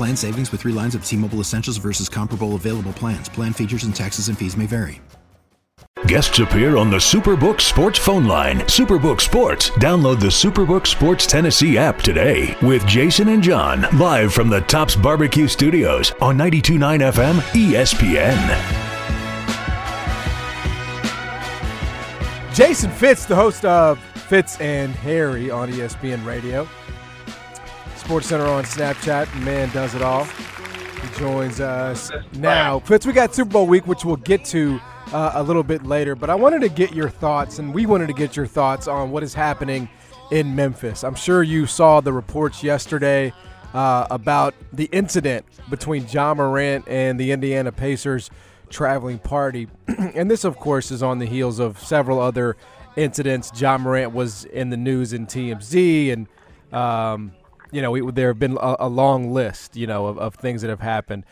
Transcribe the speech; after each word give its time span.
Plan 0.00 0.16
savings 0.16 0.50
with 0.50 0.62
three 0.62 0.72
lines 0.72 0.94
of 0.94 1.04
T 1.04 1.14
Mobile 1.14 1.40
Essentials 1.40 1.76
versus 1.76 2.08
comparable 2.08 2.54
available 2.54 2.94
plans. 2.94 3.28
Plan 3.28 3.52
features 3.52 3.84
and 3.84 3.94
taxes 3.94 4.28
and 4.28 4.38
fees 4.38 4.56
may 4.56 4.64
vary. 4.64 5.02
Guests 6.06 6.38
appear 6.38 6.78
on 6.78 6.88
the 6.88 6.96
Superbook 6.96 7.60
Sports 7.60 7.98
phone 7.98 8.24
line. 8.24 8.60
Superbook 8.60 9.20
Sports. 9.20 9.68
Download 9.72 10.18
the 10.18 10.28
Superbook 10.28 10.86
Sports 10.86 11.26
Tennessee 11.26 11.76
app 11.76 11.98
today 11.98 12.56
with 12.62 12.86
Jason 12.86 13.28
and 13.28 13.42
John 13.42 13.82
live 13.98 14.32
from 14.32 14.48
the 14.48 14.62
Tops 14.62 14.96
Barbecue 14.96 15.46
Studios 15.46 16.12
on 16.22 16.38
92.9 16.38 17.12
FM 17.12 17.34
ESPN. 17.52 18.40
Jason 22.54 22.90
Fitz, 22.90 23.26
the 23.26 23.36
host 23.36 23.66
of 23.66 23.98
Fitz 24.30 24.58
and 24.62 24.94
Harry 24.94 25.50
on 25.50 25.70
ESPN 25.70 26.24
Radio. 26.24 26.66
SportsCenter 28.10 28.50
on 28.52 28.64
Snapchat. 28.64 29.32
Man 29.44 29.70
does 29.70 29.94
it 29.94 30.02
all. 30.02 30.24
He 30.24 31.16
joins 31.16 31.60
us 31.60 32.10
now. 32.32 32.80
Fitz, 32.80 33.06
we 33.06 33.12
got 33.12 33.32
Super 33.32 33.52
Bowl 33.52 33.68
week, 33.68 33.86
which 33.86 34.04
we'll 34.04 34.16
get 34.16 34.44
to 34.46 34.80
uh, 35.12 35.30
a 35.34 35.42
little 35.44 35.62
bit 35.62 35.86
later, 35.86 36.16
but 36.16 36.28
I 36.28 36.34
wanted 36.34 36.62
to 36.62 36.68
get 36.68 36.92
your 36.92 37.08
thoughts, 37.08 37.60
and 37.60 37.72
we 37.72 37.86
wanted 37.86 38.08
to 38.08 38.12
get 38.12 38.34
your 38.34 38.48
thoughts 38.48 38.88
on 38.88 39.12
what 39.12 39.22
is 39.22 39.32
happening 39.32 39.88
in 40.32 40.56
Memphis. 40.56 41.04
I'm 41.04 41.14
sure 41.14 41.44
you 41.44 41.66
saw 41.66 42.00
the 42.00 42.12
reports 42.12 42.64
yesterday 42.64 43.32
uh, 43.74 44.08
about 44.10 44.56
the 44.72 44.86
incident 44.86 45.46
between 45.70 46.04
Ja 46.08 46.34
Morant 46.34 46.88
and 46.88 47.20
the 47.20 47.30
Indiana 47.30 47.70
Pacers 47.70 48.28
traveling 48.70 49.20
party. 49.20 49.68
and 49.86 50.28
this, 50.28 50.42
of 50.42 50.56
course, 50.56 50.90
is 50.90 51.00
on 51.00 51.20
the 51.20 51.26
heels 51.26 51.60
of 51.60 51.78
several 51.78 52.18
other 52.18 52.56
incidents. 52.96 53.52
Ja 53.54 53.78
Morant 53.78 54.12
was 54.12 54.46
in 54.46 54.70
the 54.70 54.76
news 54.76 55.12
in 55.12 55.28
TMZ, 55.28 56.12
and, 56.12 56.26
um, 56.72 57.34
you 57.72 57.82
know, 57.82 57.90
we, 57.90 58.10
there 58.12 58.28
have 58.28 58.38
been 58.38 58.56
a, 58.60 58.76
a 58.80 58.88
long 58.88 59.32
list, 59.32 59.76
you 59.76 59.86
know, 59.86 60.06
of, 60.06 60.18
of 60.18 60.34
things 60.34 60.62
that 60.62 60.70
have 60.70 60.80
happened. 60.80 61.24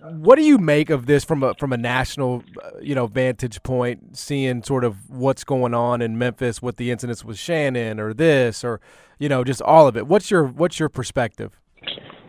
What 0.00 0.36
do 0.36 0.44
you 0.44 0.58
make 0.58 0.90
of 0.90 1.06
this 1.06 1.24
from 1.24 1.42
a 1.42 1.54
from 1.54 1.72
a 1.72 1.76
national 1.76 2.44
uh, 2.62 2.70
you 2.80 2.94
know 2.94 3.08
vantage 3.08 3.60
point 3.64 4.16
seeing 4.16 4.62
sort 4.62 4.84
of 4.84 5.10
what's 5.10 5.42
going 5.42 5.74
on 5.74 6.00
in 6.00 6.16
Memphis 6.16 6.62
with 6.62 6.76
the 6.76 6.92
incidents 6.92 7.24
with 7.24 7.36
Shannon 7.36 7.98
or 7.98 8.14
this 8.14 8.62
or 8.62 8.80
you 9.18 9.28
know 9.28 9.42
just 9.42 9.60
all 9.62 9.88
of 9.88 9.96
it? 9.96 10.06
What's 10.06 10.30
your 10.30 10.44
what's 10.44 10.78
your 10.78 10.88
perspective? 10.88 11.58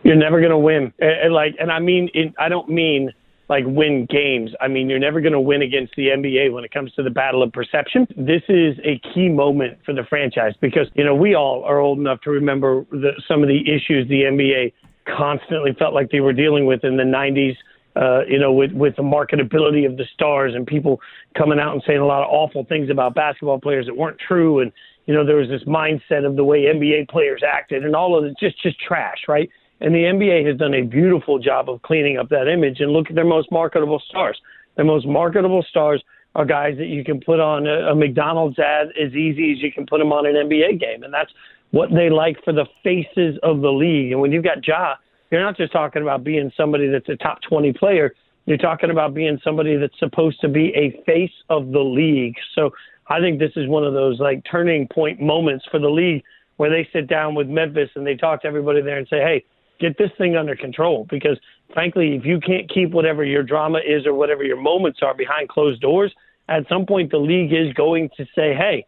You're 0.04 0.16
never 0.16 0.40
going 0.40 0.52
to 0.52 0.58
win 0.58 0.94
and 1.00 1.32
like 1.32 1.56
and 1.60 1.72
I 1.72 1.78
mean 1.78 2.10
in, 2.16 2.34
I 2.40 2.50
don't 2.50 2.70
mean 2.70 3.12
like 3.50 3.64
win 3.68 4.08
games 4.10 4.52
I 4.62 4.68
mean 4.68 4.90
you're 4.90 5.00
never 5.00 5.22
going 5.22 5.34
to 5.34 5.42
win 5.42 5.62
against 5.62 5.94
the 5.96 6.08
NBA 6.08 6.52
when 6.54 6.64
it 6.64 6.72
comes 6.72 6.92
to 6.94 7.04
the 7.04 7.10
battle 7.10 7.44
of 7.44 7.52
perception 7.52 8.08
this 8.16 8.42
is 8.48 8.78
a 8.84 9.00
key 9.14 9.30
moment 9.30 9.80
for 9.86 9.94
the 9.94 10.04
franchise 10.10 10.54
because 10.62 10.88
you 10.96 11.04
know 11.04 11.16
we 11.16 11.36
all 11.36 11.64
are 11.66 11.80
old 11.80 12.00
enough 12.00 12.22
to 12.22 12.30
remember 12.30 12.86
the, 12.92 13.12
some 13.28 13.42
of 13.42 13.50
the 13.50 13.62
issues 13.62 14.08
the 14.08 14.22
NBA 14.22 14.74
constantly 15.06 15.74
felt 15.78 15.94
like 15.94 16.12
they 16.12 16.20
were 16.20 16.34
dealing 16.34 16.66
with 16.66 16.84
in 16.84 16.98
the 16.98 17.04
90s. 17.04 17.56
Uh, 17.96 18.22
you 18.28 18.40
know, 18.40 18.52
with 18.52 18.72
with 18.72 18.96
the 18.96 19.04
marketability 19.04 19.86
of 19.86 19.98
the 19.98 20.06
stars 20.16 20.54
and 20.56 20.66
people 20.66 21.00
coming 21.38 21.60
out 21.60 21.74
and 21.74 21.84
saying 21.86 22.00
a 22.00 22.06
lot 22.06 22.24
of 22.24 22.30
awful 22.32 22.66
things 22.66 22.90
about 22.90 23.14
basketball 23.14 23.60
players 23.60 23.86
that 23.86 23.96
weren't 23.96 24.18
true, 24.18 24.62
and 24.62 24.72
you 25.06 25.14
know 25.14 25.24
there 25.24 25.36
was 25.36 25.48
this 25.48 25.62
mindset 25.66 26.26
of 26.26 26.36
the 26.36 26.44
way 26.44 26.62
NBA 26.62 27.08
players 27.08 27.44
acted, 27.48 27.86
and 27.86 27.96
all 27.96 28.18
of 28.18 28.26
it 28.26 28.34
just 28.40 28.60
just 28.64 28.80
trash, 28.80 29.20
right? 29.28 29.48
And 29.82 29.94
the 29.94 30.00
NBA 30.00 30.48
has 30.48 30.58
done 30.58 30.74
a 30.74 30.82
beautiful 30.82 31.40
job 31.40 31.70
of 31.70 31.82
cleaning 31.82 32.18
up 32.18 32.30
that 32.30 32.48
image. 32.48 32.80
And 32.80 32.92
look 32.92 33.10
at 33.10 33.16
their 33.16 33.26
most 33.26 33.52
marketable 33.52 34.02
stars. 34.08 34.40
Their 34.76 34.86
most 34.86 35.06
marketable 35.06 35.66
stars 35.70 36.04
are 36.36 36.46
guys 36.46 36.78
that 36.78 36.88
you 36.88 37.04
can 37.04 37.20
put 37.20 37.40
on 37.40 37.68
a, 37.68 37.92
a 37.92 37.96
McDonald's 37.96 38.58
ad 38.60 38.88
as 39.00 39.14
easy 39.14 39.52
as 39.52 39.62
you 39.62 39.72
can 39.72 39.86
put 39.86 40.00
them 40.00 40.12
on 40.12 40.26
an 40.26 40.34
NBA 40.34 40.80
game, 40.80 41.04
and 41.04 41.14
that's 41.14 41.32
what 41.72 41.90
they 41.92 42.10
like 42.10 42.38
for 42.44 42.54
the 42.54 42.66
faces 42.84 43.38
of 43.44 43.62
the 43.62 43.72
league. 43.72 44.12
And 44.12 44.22
when 44.22 44.32
you've 44.32 44.44
got 44.44 44.66
Ja, 44.66 44.96
you're 45.32 45.42
not 45.42 45.58
just 45.58 45.72
talking 45.72 46.02
about 46.02 46.24
being 46.24 46.52
somebody 46.56 46.88
that's 46.88 47.10
a 47.10 47.16
top 47.16 47.40
20 47.48 47.74
player. 47.74 48.14
You're 48.46 48.58
talking 48.58 48.92
about 48.92 49.14
being 49.14 49.40
somebody 49.44 49.78
that's 49.78 49.98
supposed 49.98 50.40
to 50.42 50.50
be 50.50 50.74
a 50.76 51.02
face 51.06 51.32
of 51.50 51.72
the 51.72 51.80
league. 51.80 52.36
So 52.56 52.72
I 53.08 53.20
think 53.20 53.40
this 53.40 53.52
is 53.56 53.68
one 53.68 53.84
of 53.84 53.94
those 53.94 54.20
like 54.20 54.44
turning 54.50 54.88
point 54.88 55.20
moments 55.20 55.66
for 55.72 55.80
the 55.80 55.90
league 55.90 56.24
where 56.58 56.70
they 56.70 56.88
sit 56.94 57.08
down 57.08 57.34
with 57.34 57.48
Memphis 57.48 57.90
and 57.96 58.06
they 58.06 58.16
talk 58.16 58.42
to 58.44 58.48
everybody 58.48 58.82
there 58.82 58.98
and 58.98 59.08
say, 59.08 59.18
hey, 59.18 59.44
get 59.84 59.98
this 59.98 60.12
thing 60.18 60.36
under 60.36 60.56
control. 60.56 61.06
Because 61.10 61.38
frankly, 61.74 62.16
if 62.16 62.26
you 62.26 62.40
can't 62.40 62.70
keep 62.70 62.92
whatever 62.92 63.24
your 63.24 63.44
drama 63.44 63.80
is 63.80 64.06
or 64.06 64.14
whatever 64.14 64.44
your 64.44 64.60
moments 64.60 65.00
are 65.02 65.14
behind 65.14 65.50
closed 65.50 65.82
doors, 65.82 66.14
at 66.48 66.64
some 66.70 66.86
point 66.86 67.12
the 67.12 67.18
league 67.18 67.54
is 67.54 67.74
going 67.74 68.10
to 68.18 68.26
say, 68.36 68.54
hey, 68.54 68.86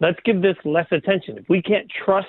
let's 0.00 0.18
give 0.24 0.42
this 0.42 0.56
less 0.64 0.86
attention. 0.90 1.38
If 1.38 1.48
we 1.48 1.62
can't 1.62 1.90
trust 2.04 2.28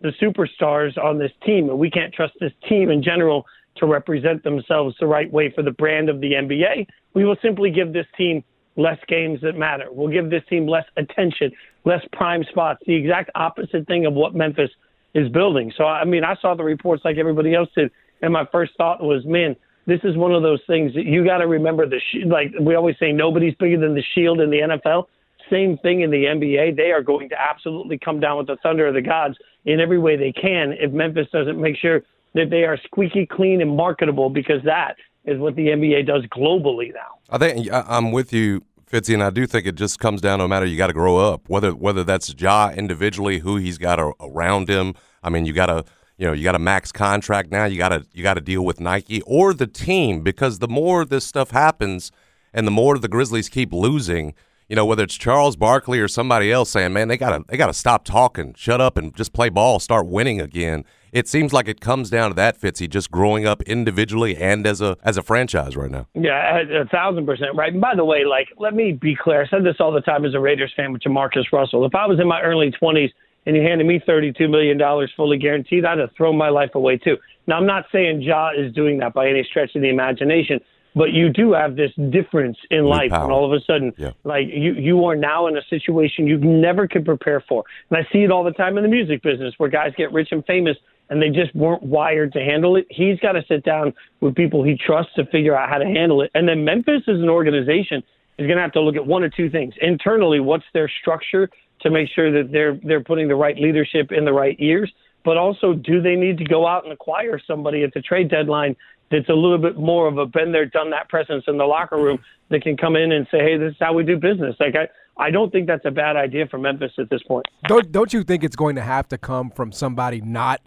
the 0.00 0.12
superstars 0.22 0.96
on 0.96 1.18
this 1.18 1.32
team 1.44 1.68
and 1.68 1.78
we 1.78 1.90
can't 1.90 2.14
trust 2.14 2.34
this 2.40 2.52
team 2.68 2.90
in 2.90 3.02
general 3.02 3.44
to 3.76 3.86
represent 3.86 4.42
themselves 4.44 4.96
the 4.98 5.06
right 5.06 5.30
way 5.32 5.52
for 5.54 5.62
the 5.62 5.70
brand 5.70 6.08
of 6.08 6.20
the 6.20 6.32
NBA, 6.32 6.86
we 7.14 7.24
will 7.24 7.36
simply 7.42 7.70
give 7.70 7.92
this 7.92 8.06
team 8.16 8.42
less 8.76 8.98
games 9.08 9.40
that 9.42 9.56
matter. 9.56 9.86
We'll 9.90 10.12
give 10.12 10.30
this 10.30 10.42
team 10.48 10.66
less 10.66 10.84
attention, 10.96 11.50
less 11.84 12.02
prime 12.12 12.44
spots, 12.50 12.80
the 12.86 12.94
exact 12.94 13.30
opposite 13.34 13.86
thing 13.86 14.06
of 14.06 14.14
what 14.14 14.34
Memphis 14.34 14.70
is 15.14 15.28
building. 15.30 15.72
So, 15.76 15.84
I 15.84 16.04
mean, 16.04 16.24
I 16.24 16.36
saw 16.40 16.54
the 16.54 16.64
reports 16.64 17.04
like 17.04 17.16
everybody 17.16 17.54
else 17.54 17.68
did, 17.74 17.90
and 18.22 18.32
my 18.32 18.46
first 18.52 18.72
thought 18.76 19.02
was, 19.02 19.24
man, 19.24 19.56
this 19.86 20.00
is 20.04 20.16
one 20.16 20.32
of 20.32 20.42
those 20.42 20.60
things 20.66 20.94
that 20.94 21.04
you 21.04 21.24
got 21.24 21.38
to 21.38 21.46
remember. 21.46 21.88
The 21.88 22.00
sh- 22.00 22.26
like 22.26 22.52
we 22.60 22.74
always 22.74 22.96
say, 23.00 23.12
nobody's 23.12 23.54
bigger 23.54 23.78
than 23.78 23.94
the 23.94 24.04
shield 24.14 24.40
in 24.40 24.50
the 24.50 24.58
NFL 24.58 25.06
same 25.50 25.78
thing 25.78 26.02
in 26.02 26.10
the 26.10 26.24
NBA. 26.24 26.76
They 26.76 26.90
are 26.90 27.02
going 27.02 27.28
to 27.30 27.36
absolutely 27.40 27.98
come 27.98 28.20
down 28.20 28.38
with 28.38 28.46
the 28.46 28.56
thunder 28.62 28.86
of 28.86 28.94
the 28.94 29.02
gods 29.02 29.36
in 29.64 29.80
every 29.80 29.98
way 29.98 30.16
they 30.16 30.32
can 30.32 30.72
if 30.78 30.92
Memphis 30.92 31.26
doesn't 31.32 31.60
make 31.60 31.76
sure 31.76 32.02
that 32.34 32.50
they 32.50 32.64
are 32.64 32.78
squeaky 32.84 33.26
clean 33.26 33.60
and 33.60 33.76
marketable 33.76 34.30
because 34.30 34.62
that 34.64 34.96
is 35.24 35.38
what 35.38 35.56
the 35.56 35.68
NBA 35.68 36.06
does 36.06 36.24
globally 36.26 36.92
now. 36.92 37.18
I 37.30 37.38
think 37.38 37.68
I'm 37.72 38.12
with 38.12 38.32
you, 38.32 38.62
Fitzy, 38.90 39.12
and 39.12 39.22
I 39.22 39.30
do 39.30 39.46
think 39.46 39.66
it 39.66 39.74
just 39.74 39.98
comes 39.98 40.20
down 40.20 40.38
to 40.38 40.44
no 40.44 40.48
matter 40.48 40.64
you 40.64 40.78
got 40.78 40.86
to 40.86 40.92
grow 40.92 41.18
up, 41.18 41.48
whether 41.48 41.74
whether 41.74 42.04
that's 42.04 42.34
Ja 42.38 42.70
individually, 42.70 43.40
who 43.40 43.56
he's 43.56 43.78
got 43.78 44.00
around 44.20 44.68
him. 44.68 44.94
I 45.22 45.30
mean, 45.30 45.44
you 45.44 45.52
got 45.52 45.66
to 45.66 45.84
you 46.16 46.26
know 46.26 46.32
you 46.32 46.42
got 46.42 46.54
a 46.54 46.58
max 46.60 46.90
contract 46.90 47.50
now. 47.50 47.64
You 47.66 47.76
got 47.76 47.90
to 47.90 48.06
you 48.12 48.22
got 48.22 48.34
to 48.34 48.40
deal 48.40 48.64
with 48.64 48.80
Nike 48.80 49.20
or 49.22 49.52
the 49.52 49.66
team 49.66 50.22
because 50.22 50.58
the 50.58 50.68
more 50.68 51.04
this 51.04 51.26
stuff 51.26 51.50
happens, 51.50 52.10
and 52.54 52.66
the 52.66 52.70
more 52.70 52.98
the 52.98 53.08
Grizzlies 53.08 53.48
keep 53.48 53.72
losing 53.72 54.34
you 54.68 54.76
know, 54.76 54.84
whether 54.84 55.02
it's 55.02 55.16
Charles 55.16 55.56
Barkley 55.56 55.98
or 55.98 56.08
somebody 56.08 56.52
else 56.52 56.70
saying, 56.70 56.92
"Man, 56.92 57.08
they 57.08 57.16
gotta 57.16 57.42
they 57.48 57.56
gotta 57.56 57.72
stop 57.72 58.04
talking, 58.04 58.54
shut 58.54 58.80
up, 58.80 58.98
and 58.98 59.14
just 59.16 59.32
play 59.32 59.48
ball, 59.48 59.80
start 59.80 60.06
winning 60.06 60.40
again." 60.40 60.84
It 61.12 61.28
seems 61.28 61.52
like 61.52 61.68
it 61.68 61.80
comes 61.80 62.10
down 62.10 62.30
to 62.30 62.34
that, 62.36 62.60
Fitzy, 62.60 62.88
just 62.88 63.10
growing 63.10 63.46
up 63.46 63.62
individually 63.62 64.36
and 64.36 64.66
as 64.66 64.80
a 64.80 64.96
as 65.02 65.16
a 65.16 65.22
franchise 65.22 65.76
right 65.76 65.90
now. 65.90 66.06
Yeah, 66.14 66.60
a, 66.60 66.82
a 66.82 66.84
thousand 66.86 67.26
percent 67.26 67.54
right. 67.56 67.72
And 67.72 67.80
by 67.80 67.94
the 67.94 68.04
way, 68.04 68.24
like, 68.24 68.48
let 68.58 68.74
me 68.74 68.92
be 68.92 69.16
clear. 69.16 69.42
I 69.42 69.48
said 69.48 69.64
this 69.64 69.76
all 69.80 69.92
the 69.92 70.00
time 70.00 70.24
as 70.24 70.34
a 70.34 70.40
Raiders 70.40 70.72
fan 70.76 70.92
with 70.92 71.02
JaMarcus 71.02 71.52
Russell. 71.52 71.84
If 71.84 71.94
I 71.94 72.06
was 72.06 72.20
in 72.20 72.28
my 72.28 72.40
early 72.42 72.70
twenties 72.70 73.10
and 73.46 73.56
you 73.56 73.62
handed 73.62 73.86
me 73.86 74.00
thirty-two 74.04 74.48
million 74.48 74.78
dollars 74.78 75.12
fully 75.16 75.38
guaranteed, 75.38 75.84
I'd 75.84 75.98
have 75.98 76.10
thrown 76.16 76.36
my 76.36 76.48
life 76.48 76.74
away 76.74 76.98
too. 76.98 77.16
Now, 77.46 77.56
I'm 77.56 77.66
not 77.66 77.86
saying 77.90 78.22
Ja 78.22 78.50
is 78.56 78.72
doing 78.74 78.98
that 78.98 79.14
by 79.14 79.28
any 79.28 79.44
stretch 79.44 79.74
of 79.74 79.82
the 79.82 79.88
imagination 79.88 80.60
but 80.94 81.12
you 81.12 81.30
do 81.30 81.52
have 81.52 81.76
this 81.76 81.92
difference 82.10 82.58
in 82.70 82.82
New 82.82 82.88
life, 82.88 83.10
power. 83.10 83.24
and 83.24 83.32
all 83.32 83.44
of 83.44 83.52
a 83.52 83.64
sudden, 83.64 83.92
yeah. 83.96 84.10
like 84.24 84.46
you, 84.48 84.72
you 84.72 85.04
are 85.04 85.14
now 85.14 85.46
in 85.46 85.56
a 85.56 85.62
situation 85.70 86.26
you 86.26 86.38
never 86.38 86.88
could 86.88 87.04
prepare 87.04 87.42
for. 87.48 87.64
And 87.90 87.98
I 87.98 88.12
see 88.12 88.24
it 88.24 88.32
all 88.32 88.42
the 88.42 88.52
time 88.52 88.76
in 88.76 88.82
the 88.82 88.88
music 88.88 89.22
business, 89.22 89.54
where 89.58 89.70
guys 89.70 89.92
get 89.96 90.12
rich 90.12 90.28
and 90.32 90.44
famous, 90.44 90.76
and 91.10 91.22
they 91.22 91.30
just 91.30 91.54
weren't 91.54 91.82
wired 91.82 92.32
to 92.34 92.40
handle 92.40 92.76
it. 92.76 92.86
He's 92.90 93.18
got 93.20 93.32
to 93.32 93.42
sit 93.48 93.64
down 93.64 93.94
with 94.20 94.34
people 94.34 94.62
he 94.62 94.76
trusts 94.76 95.14
to 95.14 95.24
figure 95.26 95.56
out 95.56 95.68
how 95.68 95.78
to 95.78 95.86
handle 95.86 96.22
it. 96.22 96.30
And 96.34 96.48
then 96.48 96.64
Memphis 96.64 97.02
is 97.06 97.20
an 97.20 97.28
organization 97.28 98.02
is 98.38 98.46
going 98.46 98.56
to 98.56 98.62
have 98.62 98.72
to 98.72 98.80
look 98.80 98.96
at 98.96 99.06
one 99.06 99.24
or 99.24 99.28
two 99.28 99.50
things. 99.50 99.74
Internally, 99.80 100.40
what's 100.40 100.64
their 100.72 100.90
structure 101.00 101.50
to 101.80 101.90
make 101.90 102.08
sure 102.14 102.30
that 102.30 102.52
they're 102.52 102.78
they're 102.82 103.02
putting 103.02 103.28
the 103.28 103.34
right 103.34 103.56
leadership 103.56 104.12
in 104.12 104.24
the 104.24 104.32
right 104.32 104.56
ears, 104.58 104.92
but 105.24 105.36
also 105.36 105.74
do 105.74 106.00
they 106.00 106.16
need 106.16 106.38
to 106.38 106.44
go 106.44 106.66
out 106.66 106.84
and 106.84 106.92
acquire 106.92 107.40
somebody 107.46 107.82
at 107.82 107.92
the 107.94 108.00
trade 108.00 108.28
deadline 108.30 108.76
that's 109.10 109.28
a 109.28 109.34
little 109.34 109.58
bit 109.58 109.76
more 109.76 110.06
of 110.06 110.18
a 110.18 110.26
been 110.26 110.52
there, 110.52 110.66
done 110.66 110.90
that 110.90 111.08
presence 111.08 111.44
in 111.46 111.56
the 111.56 111.64
locker 111.64 111.96
room 111.96 112.18
that 112.50 112.62
can 112.62 112.76
come 112.76 112.94
in 112.94 113.12
and 113.12 113.26
say, 113.30 113.38
hey, 113.38 113.56
this 113.56 113.70
is 113.70 113.76
how 113.80 113.92
we 113.92 114.04
do 114.04 114.16
business. 114.18 114.54
Like 114.60 114.74
I, 114.76 114.88
I 115.22 115.30
don't 115.30 115.50
think 115.50 115.66
that's 115.66 115.84
a 115.84 115.90
bad 115.90 116.16
idea 116.16 116.46
for 116.46 116.58
Memphis 116.58 116.92
at 116.98 117.10
this 117.10 117.22
point. 117.22 117.46
Don't 117.66 117.90
don't 117.90 118.12
you 118.12 118.22
think 118.22 118.44
it's 118.44 118.56
going 118.56 118.76
to 118.76 118.82
have 118.82 119.08
to 119.08 119.18
come 119.18 119.50
from 119.50 119.72
somebody 119.72 120.20
not 120.20 120.60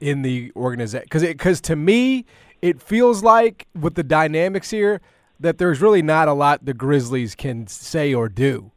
in 0.00 0.22
the 0.22 0.52
organization? 0.56 1.04
Because 1.04 1.22
because 1.22 1.60
to 1.62 1.76
me, 1.76 2.24
it 2.62 2.80
feels 2.80 3.22
like 3.22 3.66
with 3.74 3.94
the 3.94 4.02
dynamics 4.02 4.70
here 4.70 5.00
that 5.40 5.58
there's 5.58 5.80
really 5.80 6.02
not 6.02 6.28
a 6.28 6.32
lot 6.32 6.64
the 6.64 6.74
Grizzlies 6.74 7.34
can 7.34 7.66
say 7.66 8.14
or 8.14 8.28
do. 8.28 8.70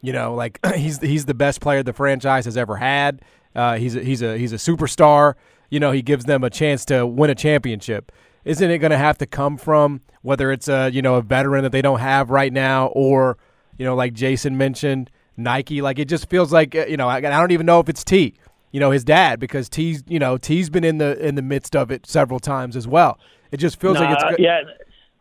You 0.00 0.12
know, 0.12 0.34
like 0.34 0.58
he's 0.76 1.00
he's 1.00 1.26
the 1.26 1.34
best 1.34 1.60
player 1.60 1.82
the 1.82 1.92
franchise 1.92 2.44
has 2.44 2.56
ever 2.56 2.76
had. 2.76 3.22
Uh, 3.54 3.76
he's 3.76 3.96
a, 3.96 4.00
he's 4.00 4.22
a 4.22 4.36
he's 4.36 4.52
a 4.52 4.56
superstar. 4.56 5.34
You 5.70 5.80
know, 5.80 5.90
he 5.90 6.02
gives 6.02 6.24
them 6.26 6.44
a 6.44 6.50
chance 6.50 6.84
to 6.86 7.06
win 7.06 7.30
a 7.30 7.34
championship. 7.34 8.12
Isn't 8.44 8.70
it 8.70 8.78
going 8.78 8.92
to 8.92 8.98
have 8.98 9.18
to 9.18 9.26
come 9.26 9.56
from 9.56 10.00
whether 10.22 10.52
it's 10.52 10.68
a 10.68 10.90
you 10.90 11.02
know 11.02 11.16
a 11.16 11.22
veteran 11.22 11.64
that 11.64 11.72
they 11.72 11.82
don't 11.82 12.00
have 12.00 12.30
right 12.30 12.52
now, 12.52 12.86
or 12.88 13.38
you 13.76 13.84
know, 13.84 13.94
like 13.94 14.12
Jason 14.12 14.56
mentioned, 14.56 15.10
Nike? 15.36 15.82
Like 15.82 15.98
it 15.98 16.06
just 16.06 16.30
feels 16.30 16.52
like 16.52 16.74
uh, 16.74 16.86
you 16.86 16.96
know 16.96 17.08
I, 17.08 17.16
I 17.16 17.20
don't 17.20 17.50
even 17.50 17.66
know 17.66 17.80
if 17.80 17.88
it's 17.88 18.04
T. 18.04 18.34
You 18.76 18.80
know 18.80 18.90
his 18.90 19.04
dad 19.04 19.40
because 19.40 19.70
T's 19.70 20.04
you 20.06 20.18
know 20.18 20.36
T's 20.36 20.68
been 20.68 20.84
in 20.84 20.98
the 20.98 21.18
in 21.26 21.34
the 21.34 21.40
midst 21.40 21.74
of 21.74 21.90
it 21.90 22.04
several 22.04 22.38
times 22.38 22.76
as 22.76 22.86
well. 22.86 23.18
It 23.50 23.56
just 23.56 23.80
feels 23.80 23.94
nah, 23.94 24.10
like 24.10 24.32
it's 24.32 24.38
yeah. 24.38 24.60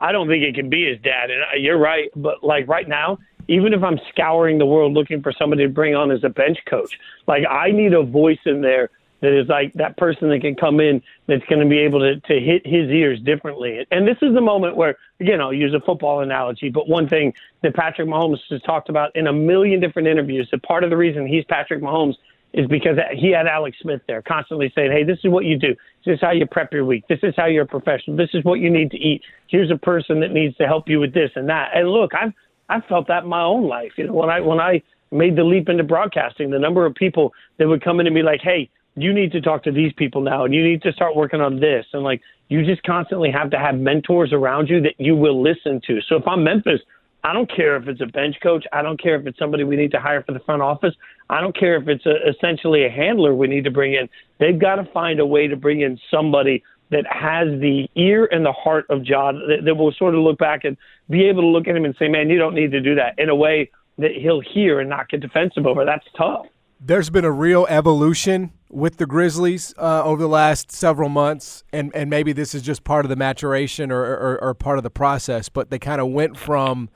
I 0.01 0.11
don't 0.11 0.27
think 0.27 0.43
it 0.43 0.55
can 0.55 0.69
be 0.69 0.89
his 0.89 0.99
dad, 1.01 1.29
and 1.31 1.63
you're 1.63 1.77
right. 1.77 2.09
But 2.17 2.43
like 2.43 2.67
right 2.67 2.85
now, 2.85 3.17
even 3.47 3.73
if 3.73 3.81
I'm 3.81 3.97
scouring 4.09 4.57
the 4.57 4.65
world 4.65 4.91
looking 4.91 5.21
for 5.21 5.31
somebody 5.31 5.63
to 5.63 5.69
bring 5.69 5.95
on 5.95 6.11
as 6.11 6.25
a 6.25 6.29
bench 6.29 6.57
coach, 6.69 6.99
like 7.27 7.43
I 7.49 7.71
need 7.71 7.93
a 7.93 8.03
voice 8.03 8.39
in 8.45 8.59
there 8.59 8.89
that 9.21 9.31
is 9.31 9.47
like 9.47 9.71
that 9.75 9.95
person 9.95 10.27
that 10.31 10.41
can 10.41 10.55
come 10.55 10.81
in 10.81 11.01
that's 11.27 11.45
going 11.45 11.61
to 11.61 11.65
be 11.65 11.79
able 11.79 12.01
to, 12.01 12.19
to 12.19 12.37
hit 12.41 12.67
his 12.67 12.89
ears 12.89 13.21
differently. 13.21 13.87
And 13.89 14.05
this 14.05 14.17
is 14.21 14.33
the 14.33 14.41
moment 14.41 14.75
where, 14.75 14.97
again, 15.21 15.39
I'll 15.39 15.53
use 15.53 15.73
a 15.73 15.79
football 15.79 16.19
analogy, 16.19 16.67
but 16.67 16.89
one 16.89 17.07
thing 17.07 17.33
that 17.61 17.73
Patrick 17.73 18.09
Mahomes 18.09 18.39
has 18.49 18.61
talked 18.63 18.89
about 18.89 19.15
in 19.15 19.27
a 19.27 19.33
million 19.33 19.79
different 19.79 20.09
interviews, 20.09 20.49
that 20.51 20.61
part 20.63 20.83
of 20.83 20.89
the 20.89 20.97
reason 20.97 21.25
he's 21.25 21.45
Patrick 21.45 21.81
Mahomes 21.81 22.15
is 22.55 22.67
because 22.67 22.97
he 23.13 23.31
had 23.31 23.47
Alex 23.47 23.77
Smith 23.81 24.01
there 24.07 24.21
constantly 24.21 24.71
saying, 24.73 24.91
hey, 24.91 25.03
this 25.03 25.19
is 25.23 25.29
what 25.29 25.45
you 25.45 25.59
do. 25.59 25.75
This 26.05 26.15
is 26.15 26.19
how 26.21 26.31
you 26.31 26.45
prep 26.45 26.71
your 26.73 26.85
week. 26.85 27.03
This 27.07 27.19
is 27.21 27.33
how 27.35 27.45
you're 27.45 27.63
a 27.63 27.67
professional. 27.67 28.15
This 28.17 28.29
is 28.33 28.43
what 28.43 28.59
you 28.59 28.69
need 28.69 28.91
to 28.91 28.97
eat. 28.97 29.21
Here's 29.47 29.69
a 29.69 29.77
person 29.77 30.21
that 30.21 30.31
needs 30.31 30.55
to 30.57 30.65
help 30.65 30.87
you 30.87 30.99
with 30.99 31.13
this 31.13 31.31
and 31.35 31.49
that. 31.49 31.71
And 31.75 31.89
look, 31.89 32.11
I've, 32.15 32.31
I've 32.69 32.85
felt 32.85 33.07
that 33.09 33.23
in 33.23 33.29
my 33.29 33.43
own 33.43 33.67
life. 33.67 33.91
You 33.97 34.07
know, 34.07 34.13
when 34.13 34.29
I, 34.29 34.39
when 34.39 34.59
I, 34.59 34.81
made 35.11 35.35
the 35.37 35.43
leap 35.43 35.69
into 35.69 35.83
broadcasting, 35.83 36.49
the 36.49 36.59
number 36.59 36.85
of 36.85 36.93
people 36.95 37.31
that 37.57 37.67
would 37.67 37.81
come 37.81 37.99
in 37.99 38.07
and 38.07 38.13
be 38.13 38.23
like, 38.23 38.41
"Hey, 38.41 38.69
you 38.95 39.13
need 39.13 39.31
to 39.33 39.41
talk 39.41 39.63
to 39.63 39.71
these 39.71 39.91
people 39.93 40.21
now 40.21 40.45
and 40.45 40.53
you 40.53 40.63
need 40.63 40.81
to 40.81 40.91
start 40.91 41.15
working 41.15 41.41
on 41.41 41.59
this 41.59 41.85
and 41.93 42.03
like 42.03 42.21
you 42.47 42.65
just 42.65 42.81
constantly 42.83 43.29
have 43.31 43.49
to 43.49 43.59
have 43.59 43.75
mentors 43.75 44.31
around 44.31 44.69
you 44.69 44.81
that 44.81 44.95
you 44.97 45.15
will 45.15 45.41
listen 45.41 45.81
to 45.85 45.99
so 46.07 46.15
if 46.15 46.27
i'm 46.27 46.43
memphis 46.43 46.79
i 47.25 47.33
don't 47.33 47.53
care 47.53 47.75
if 47.75 47.87
it's 47.87 48.01
a 48.01 48.05
bench 48.05 48.35
coach. 48.41 48.65
I 48.71 48.81
don't 48.81 49.01
care 49.01 49.15
if 49.15 49.25
it's 49.25 49.39
somebody 49.39 49.63
we 49.63 49.75
need 49.75 49.91
to 49.91 49.99
hire 49.99 50.23
for 50.23 50.31
the 50.31 50.39
front 50.39 50.61
office. 50.61 50.93
I 51.29 51.41
don't 51.41 51.57
care 51.57 51.75
if 51.75 51.87
it's 51.87 52.05
a, 52.05 52.15
essentially 52.29 52.85
a 52.85 52.89
handler 52.89 53.33
we 53.33 53.47
need 53.47 53.63
to 53.63 53.71
bring 53.71 53.93
in. 53.93 54.07
They've 54.39 54.59
got 54.59 54.75
to 54.75 54.85
find 54.91 55.19
a 55.19 55.25
way 55.25 55.47
to 55.47 55.55
bring 55.55 55.81
in 55.81 55.99
somebody 56.11 56.63
that 56.91 57.05
has 57.07 57.47
the 57.59 57.89
ear 57.95 58.29
and 58.31 58.45
the 58.45 58.51
heart 58.51 58.85
of 58.89 59.03
John 59.03 59.41
that, 59.47 59.65
that 59.65 59.75
will 59.75 59.91
sort 59.93 60.13
of 60.13 60.21
look 60.21 60.37
back 60.37 60.63
and 60.63 60.77
be 61.09 61.25
able 61.25 61.41
to 61.41 61.47
look 61.47 61.67
at 61.67 61.75
him 61.75 61.83
and 61.83 61.95
say 61.97 62.07
man 62.07 62.29
you 62.29 62.37
don't 62.37 62.53
need 62.53 62.71
to 62.71 62.81
do 62.81 62.95
that 62.95 63.17
in 63.17 63.29
a 63.29 63.35
way 63.35 63.71
that 63.97 64.11
he'll 64.11 64.41
hear 64.41 64.79
and 64.79 64.89
not 64.89 65.09
get 65.09 65.21
defensive 65.21 65.65
over. 65.65 65.85
That's 65.85 66.05
tough. 66.17 66.45
There's 66.79 67.09
been 67.09 67.25
a 67.25 67.31
real 67.31 67.65
evolution 67.69 68.51
with 68.69 68.97
the 68.97 69.05
Grizzlies 69.05 69.73
uh, 69.77 70.03
over 70.03 70.21
the 70.21 70.27
last 70.27 70.71
several 70.71 71.07
months, 71.07 71.63
and, 71.71 71.91
and 71.95 72.09
maybe 72.09 72.33
this 72.33 72.53
is 72.53 72.61
just 72.61 72.83
part 72.83 73.05
of 73.05 73.09
the 73.09 73.15
maturation 73.15 73.91
or, 73.91 74.01
or, 74.01 74.43
or 74.43 74.53
part 74.53 74.77
of 74.77 74.83
the 74.83 74.89
process, 74.89 75.47
but 75.47 75.69
they 75.69 75.79
kind 75.79 76.01
of 76.01 76.09
went 76.09 76.37
from 76.37 76.89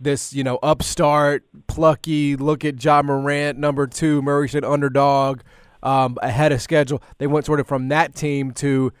this, 0.00 0.32
you 0.32 0.44
know, 0.44 0.58
upstart, 0.62 1.44
plucky, 1.66 2.36
look 2.36 2.64
at 2.64 2.82
Ja 2.82 3.02
Morant, 3.02 3.58
number 3.58 3.86
two, 3.86 4.22
Murray 4.22 4.48
said 4.48 4.64
underdog, 4.64 5.40
um, 5.82 6.16
ahead 6.22 6.52
of 6.52 6.60
schedule. 6.60 7.02
They 7.18 7.26
went 7.26 7.46
sort 7.46 7.60
of 7.60 7.66
from 7.66 7.88
that 7.88 8.14
team 8.14 8.52
to 8.52 8.92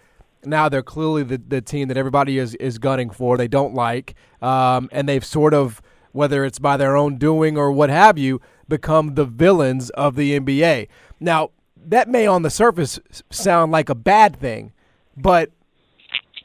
now 0.44 0.68
they're 0.68 0.82
clearly 0.82 1.22
the, 1.22 1.38
the 1.38 1.60
team 1.60 1.88
that 1.88 1.96
everybody 1.96 2.38
is, 2.38 2.54
is 2.56 2.78
gunning 2.78 3.10
for, 3.10 3.36
they 3.36 3.48
don't 3.48 3.74
like, 3.74 4.14
um, 4.40 4.88
and 4.92 5.08
they've 5.08 5.24
sort 5.24 5.52
of, 5.54 5.82
whether 6.12 6.44
it's 6.44 6.58
by 6.58 6.76
their 6.76 6.96
own 6.96 7.18
doing 7.18 7.58
or 7.58 7.72
what 7.72 7.90
have 7.90 8.16
you, 8.16 8.40
become 8.68 9.14
the 9.14 9.24
villains 9.24 9.90
of 9.90 10.16
the 10.16 10.38
NBA. 10.38 10.88
Now, 11.20 11.50
that 11.76 12.08
may 12.08 12.26
on 12.26 12.42
the 12.42 12.50
surface 12.50 12.98
sound 13.30 13.72
like 13.72 13.88
a 13.88 13.94
bad 13.94 14.36
thing, 14.36 14.72
but 15.16 15.50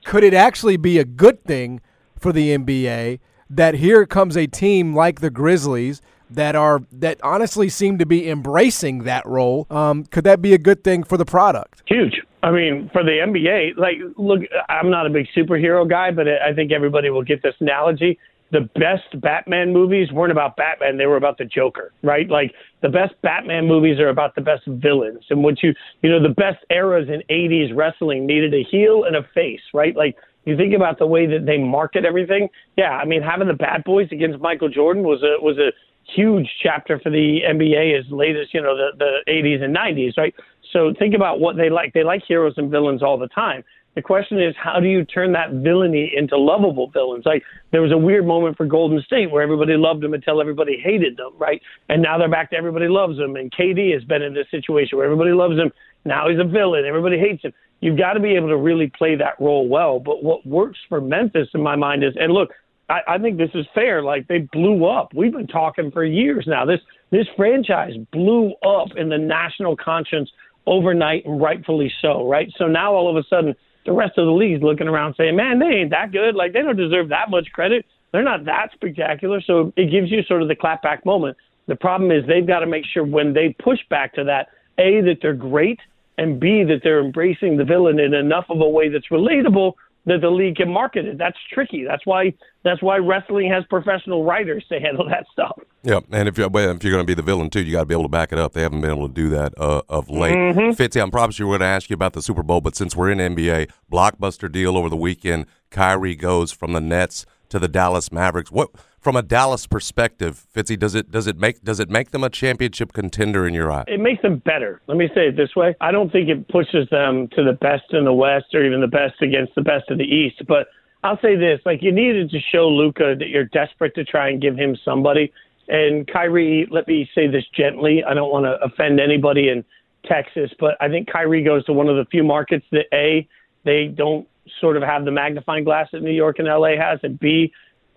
could 0.04 0.24
it 0.24 0.34
actually 0.34 0.78
be 0.78 0.98
a 1.00 1.06
good 1.06 1.44
thing 1.44 1.82
for 2.20 2.32
the 2.32 2.56
NBA 2.58 3.20
that 3.52 3.76
here 3.76 4.06
comes 4.06 4.38
a 4.38 4.48
team 4.48 4.96
like 4.96 5.20
the 5.20 5.30
Grizzlies 5.30 6.02
that 6.30 6.56
are 6.56 6.82
that 6.92 7.20
honestly 7.24 7.68
seem 7.68 7.98
to 7.98 8.06
be 8.06 8.30
embracing 8.30 9.04
that 9.04 9.26
role? 9.26 9.68
Um, 9.70 10.06
could 10.06 10.24
that 10.24 10.42
be 10.42 10.54
a 10.54 10.58
good 10.58 10.84
thing 10.84 11.04
for 11.04 11.18
the 11.18 11.26
product? 11.26 11.84
Huge. 11.86 12.22
I 12.44 12.50
mean, 12.52 12.90
for 12.92 13.04
the 13.04 13.12
NBA, 13.12 13.78
like, 13.78 13.98
look, 14.18 14.42
I'm 14.68 14.90
not 14.90 15.06
a 15.06 15.10
big 15.10 15.28
superhero 15.38 15.88
guy, 15.88 16.10
but 16.10 16.28
I 16.28 16.54
think 16.56 16.72
everybody 16.72 17.12
will 17.12 17.24
get 17.24 17.44
this 17.44 17.54
analogy 17.60 18.18
the 18.52 18.70
best 18.76 19.20
Batman 19.22 19.72
movies 19.72 20.12
weren't 20.12 20.32
about 20.32 20.58
Batman; 20.58 20.98
they 20.98 21.06
were 21.06 21.16
about 21.16 21.38
the 21.38 21.46
Joker, 21.46 21.94
right? 22.04 22.30
Like 22.30 22.54
the 22.82 22.90
best 22.90 23.14
Batman 23.22 23.66
movies 23.66 24.00
are 24.00 24.10
about 24.10 24.36
the 24.36 24.42
best 24.42 24.64
villains, 24.68 25.24
and 25.30 25.44
what 25.44 25.64
you 25.64 25.74
you 26.02 26.10
know 26.10 26.22
the 26.22 26.34
best 26.34 26.64
eras 26.70 27.08
in 27.10 27.24
'80s 27.34 27.76
wrestling 27.76 28.26
needed 28.26 28.54
a 28.54 28.64
heel 28.70 29.06
and 29.06 29.16
a 29.16 29.24
face, 29.34 29.62
right? 29.74 29.96
Like 29.96 30.18
you 30.46 30.58
think 30.58 30.74
about 30.74 31.00
the 31.00 31.08
way 31.08 31.28
that 31.28 31.46
they 31.46 31.58
market 31.58 32.06
everything. 32.06 32.50
Yeah, 32.78 32.92
I 32.92 33.06
mean 33.06 33.22
having 33.22 33.48
the 33.48 33.54
Bad 33.54 33.84
Boys 33.84 34.08
against 34.12 34.40
Michael 34.40 34.70
Jordan 34.70 35.04
was 35.04 35.22
a 35.24 35.42
was 35.42 35.58
a 35.58 35.72
huge 36.16 36.50
chapter 36.62 37.00
for 37.00 37.10
the 37.10 37.40
NBA 37.48 37.98
as 37.98 38.06
late 38.12 38.36
as 38.36 38.48
you 38.54 38.62
know 38.62 38.76
the 38.76 38.92
the 38.98 39.32
80s 39.32 39.64
and 39.64 39.76
90s, 39.76 40.18
right? 40.18 40.34
So 40.74 40.94
think 40.98 41.14
about 41.14 41.40
what 41.40 41.58
they 41.58 41.70
like. 41.70 41.94
They 41.94 42.04
like 42.04 42.24
heroes 42.28 42.54
and 42.58 42.72
villains 42.72 43.04
all 43.04 43.18
the 43.18 43.28
time. 43.28 43.64
The 43.94 44.02
question 44.02 44.42
is, 44.42 44.56
how 44.58 44.80
do 44.80 44.88
you 44.88 45.04
turn 45.04 45.34
that 45.34 45.52
villainy 45.52 46.14
into 46.16 46.38
lovable 46.38 46.90
villains? 46.92 47.26
Like 47.26 47.44
there 47.72 47.82
was 47.82 47.92
a 47.92 47.98
weird 47.98 48.26
moment 48.26 48.56
for 48.56 48.66
Golden 48.66 49.02
State 49.02 49.30
where 49.30 49.44
everybody 49.44 49.74
loved 49.76 50.02
them 50.02 50.14
until 50.14 50.40
everybody 50.40 50.80
hated 50.82 51.18
them, 51.18 51.34
right? 51.38 51.62
And 51.90 52.02
now 52.02 52.18
they're 52.18 52.30
back 52.30 52.52
to 52.52 52.56
everybody 52.56 52.88
loves 52.88 53.18
them. 53.18 53.36
And 53.36 53.52
KD 53.52 53.94
has 53.94 54.04
been 54.06 54.22
in 54.22 54.34
this 54.34 54.48
situation 54.50 54.98
where 54.98 55.06
everybody 55.06 55.32
loves 55.32 55.58
him. 55.58 55.72
Now 56.06 56.30
he's 56.30 56.40
a 56.40 56.44
villain. 56.44 56.86
Everybody 56.86 57.18
hates 57.20 57.44
him. 57.44 57.54
You've 57.80 57.98
got 57.98 58.14
to 58.14 58.20
be 58.20 58.36
able 58.36 58.50
to 58.50 58.58
really 58.58 58.92
play 58.96 59.16
that 59.16 59.40
role 59.40 59.68
well. 59.68 60.00
But 60.00 60.24
what 60.24 60.46
works 60.46 60.80
for 60.88 61.02
Memphis 61.02 61.48
in 61.54 61.62
my 61.62 61.76
mind 61.76 62.04
is, 62.04 62.14
and 62.16 62.32
look, 62.32 62.50
I, 62.90 63.00
I 63.08 63.18
think 63.18 63.38
this 63.38 63.50
is 63.54 63.66
fair. 63.74 64.04
Like 64.04 64.28
they 64.28 64.40
blew 64.52 64.86
up. 64.86 65.14
We've 65.16 65.32
been 65.32 65.48
talking 65.48 65.92
for 65.92 66.04
years 66.04 66.46
now. 66.48 66.66
This 66.66 66.80
this 67.12 67.28
franchise 67.36 67.94
blew 68.12 68.54
up 68.66 68.90
in 68.96 69.10
the 69.10 69.18
national 69.18 69.76
conscience 69.76 70.30
overnight, 70.68 71.26
and 71.26 71.42
rightfully 71.42 71.92
so, 72.02 72.28
right? 72.28 72.48
So 72.58 72.68
now 72.68 72.94
all 72.94 73.10
of 73.10 73.18
a 73.18 73.28
sudden 73.28 73.56
the 73.86 73.92
rest 73.92 74.18
of 74.18 74.26
the 74.26 74.32
league's 74.32 74.62
looking 74.62 74.88
around 74.88 75.16
saying, 75.18 75.36
man, 75.36 75.60
they 75.60 75.66
ain't 75.66 75.90
that 75.92 76.12
good. 76.12 76.36
Like, 76.36 76.54
they 76.54 76.62
don't 76.62 76.78
deserve 76.78 77.10
that 77.10 77.30
much 77.30 77.48
credit. 77.54 77.86
They're 78.12 78.24
not 78.24 78.46
that 78.46 78.70
spectacular. 78.74 79.42
So 79.42 79.74
it 79.76 79.90
gives 79.92 80.12
you 80.12 80.22
sort 80.24 80.42
of 80.42 80.48
the 80.48 80.56
clapback 80.56 81.06
moment. 81.06 81.38
The 81.68 81.76
problem 81.76 82.12
is 82.12 82.24
they've 82.28 82.46
got 82.46 82.60
to 82.60 82.68
make 82.68 82.86
sure 82.86 83.04
when 83.04 83.34
they 83.34 83.56
push 83.64 83.80
back 83.90 84.14
to 84.16 84.24
that, 84.26 84.50
A, 84.78 85.02
that 85.02 85.18
they're 85.22 85.34
great, 85.34 85.80
and 86.22 86.40
B, 86.40 86.64
that 86.64 86.82
they're 86.84 87.04
embracing 87.04 87.58
the 87.58 87.66
villain 87.66 88.00
in 88.00 88.14
enough 88.14 88.46
of 88.50 88.62
a 88.62 88.70
way 88.70 88.90
that's 88.90 89.08
relatable 89.10 89.74
that 90.06 90.22
the 90.22 90.30
league 90.30 90.56
can 90.56 90.72
market 90.72 91.06
it. 91.06 91.18
That's 91.18 91.38
tricky. 91.54 91.84
That's 91.84 92.06
why 92.06 92.34
that's 92.64 92.82
why 92.82 92.98
wrestling 92.98 93.50
has 93.52 93.64
professional 93.70 94.24
writers 94.24 94.64
to 94.70 94.80
handle 94.80 95.08
that 95.10 95.26
stuff. 95.32 95.60
Yeah, 95.84 96.00
and 96.12 96.28
if 96.28 96.38
you're 96.38 96.48
if 96.48 96.84
you're 96.84 96.94
going 96.94 97.04
to 97.04 97.08
be 97.08 97.14
the 97.14 97.22
villain 97.22 97.50
too, 97.50 97.62
you 97.62 97.72
got 97.72 97.82
to 97.82 97.86
be 97.86 97.94
able 97.94 98.04
to 98.04 98.10
back 98.10 98.32
it 98.32 98.40
up. 98.40 98.54
They 98.54 98.62
haven't 98.62 98.82
been 98.82 98.92
able 98.92 99.08
to 99.08 99.14
do 99.14 99.30
that 99.30 99.54
uh, 99.58 99.82
of 99.90 100.10
late. 100.10 100.36
Mm-hmm. 100.36 100.82
Fitzy, 100.82 101.02
I'm 101.02 101.12
promised 101.12 101.40
you 101.40 101.48
were 101.48 101.58
going 101.58 101.68
to 101.68 101.74
ask 101.74 101.90
you 101.90 101.96
about 101.96 102.14
the 102.14 102.22
Super 102.22 102.44
Bowl, 102.44 102.62
but 102.62 102.76
since 102.76 102.96
we're 102.96 103.12
in 103.12 103.18
NBA, 103.18 103.72
blockbuster 103.92 104.52
deal 104.52 104.78
over 104.78 104.90
the 104.90 104.98
weekend. 104.98 105.46
Kyrie 105.70 106.16
goes 106.16 106.52
from 106.52 106.74
the 106.74 106.82
Nets 106.82 107.26
to 107.50 107.58
the 107.58 107.68
Dallas 107.68 108.12
Mavericks. 108.12 108.52
What 108.52 108.72
from 109.02 109.16
a 109.16 109.24
Dallas 109.24 109.66
perspective, 109.66 110.46
Fitzy, 110.56 110.78
does 110.78 110.94
it 110.94 111.12
does 111.12 111.26
it 111.26 111.38
make 111.38 111.64
does 111.64 111.80
it 111.80 111.90
make 111.90 112.12
them 112.12 112.24
a 112.24 112.30
championship 112.30 112.94
contender 112.94 113.48
in 113.48 113.54
your 113.54 113.72
eye? 113.72 113.84
It 113.88 114.00
makes 114.00 114.22
them 114.22 114.38
better. 114.38 114.80
Let 114.88 114.98
me 114.98 115.10
say 115.14 115.28
it 115.30 115.36
this 115.36 115.56
way: 115.56 115.76
I 115.82 115.92
don't 115.92 116.12
think 116.12 116.30
it 116.30 116.48
pushes 116.48 116.88
them 116.90 117.28
to 117.30 117.44
the 117.44 117.54
best 117.54 117.94
in 117.94 118.06
the 118.06 118.14
West 118.14 118.54
or 118.54 118.64
even 118.64 118.80
the 118.80 118.88
best 118.88 119.22
against 119.22 119.56
the 119.56 119.64
best 119.64 119.90
of 119.90 119.98
the 119.98 120.06
East. 120.06 120.44
But 120.48 120.68
I'll 121.04 121.20
say 121.20 121.36
this: 121.36 121.60
like 121.66 121.82
you 121.82 121.92
needed 121.92 122.30
to 122.30 122.40
show 122.40 122.70
Luka 122.70 123.16
that 123.18 123.30
you're 123.30 123.46
desperate 123.46 123.96
to 123.96 124.06
try 124.06 124.30
and 124.30 124.40
give 124.40 124.56
him 124.56 124.78
somebody. 124.86 125.34
And 125.68 126.08
Kyrie, 126.08 126.68
let 126.70 126.88
me 126.88 127.10
say 127.16 127.28
this 127.28 127.46
gently: 127.56 128.04
I 128.04 128.14
don't 128.14 128.32
want 128.32 128.46
to 128.46 128.62
offend 128.64 129.00
anybody 129.00 129.50
in 129.50 129.66
Texas, 130.06 130.52
but 130.60 130.78
I 130.80 130.90
think 130.90 131.12
Kyrie 131.12 131.44
goes 131.44 131.66
to 131.66 131.74
one 131.74 131.90
of 131.90 131.96
the 131.96 132.06
few 132.06 132.24
markets 132.24 132.66
that 132.72 132.86
a 132.94 133.28
they 133.64 133.88
don't 133.88 134.28
sort 134.60 134.78
of 134.78 134.84
have 134.84 135.06
the 135.06 135.12
magnifying 135.12 135.64
glass 135.64 135.88
that 135.92 136.02
New 136.04 136.12
York 136.12 136.38
and 136.40 136.48
LA 136.48 136.76
has, 136.78 137.00
and 137.02 137.20
B 137.20 137.52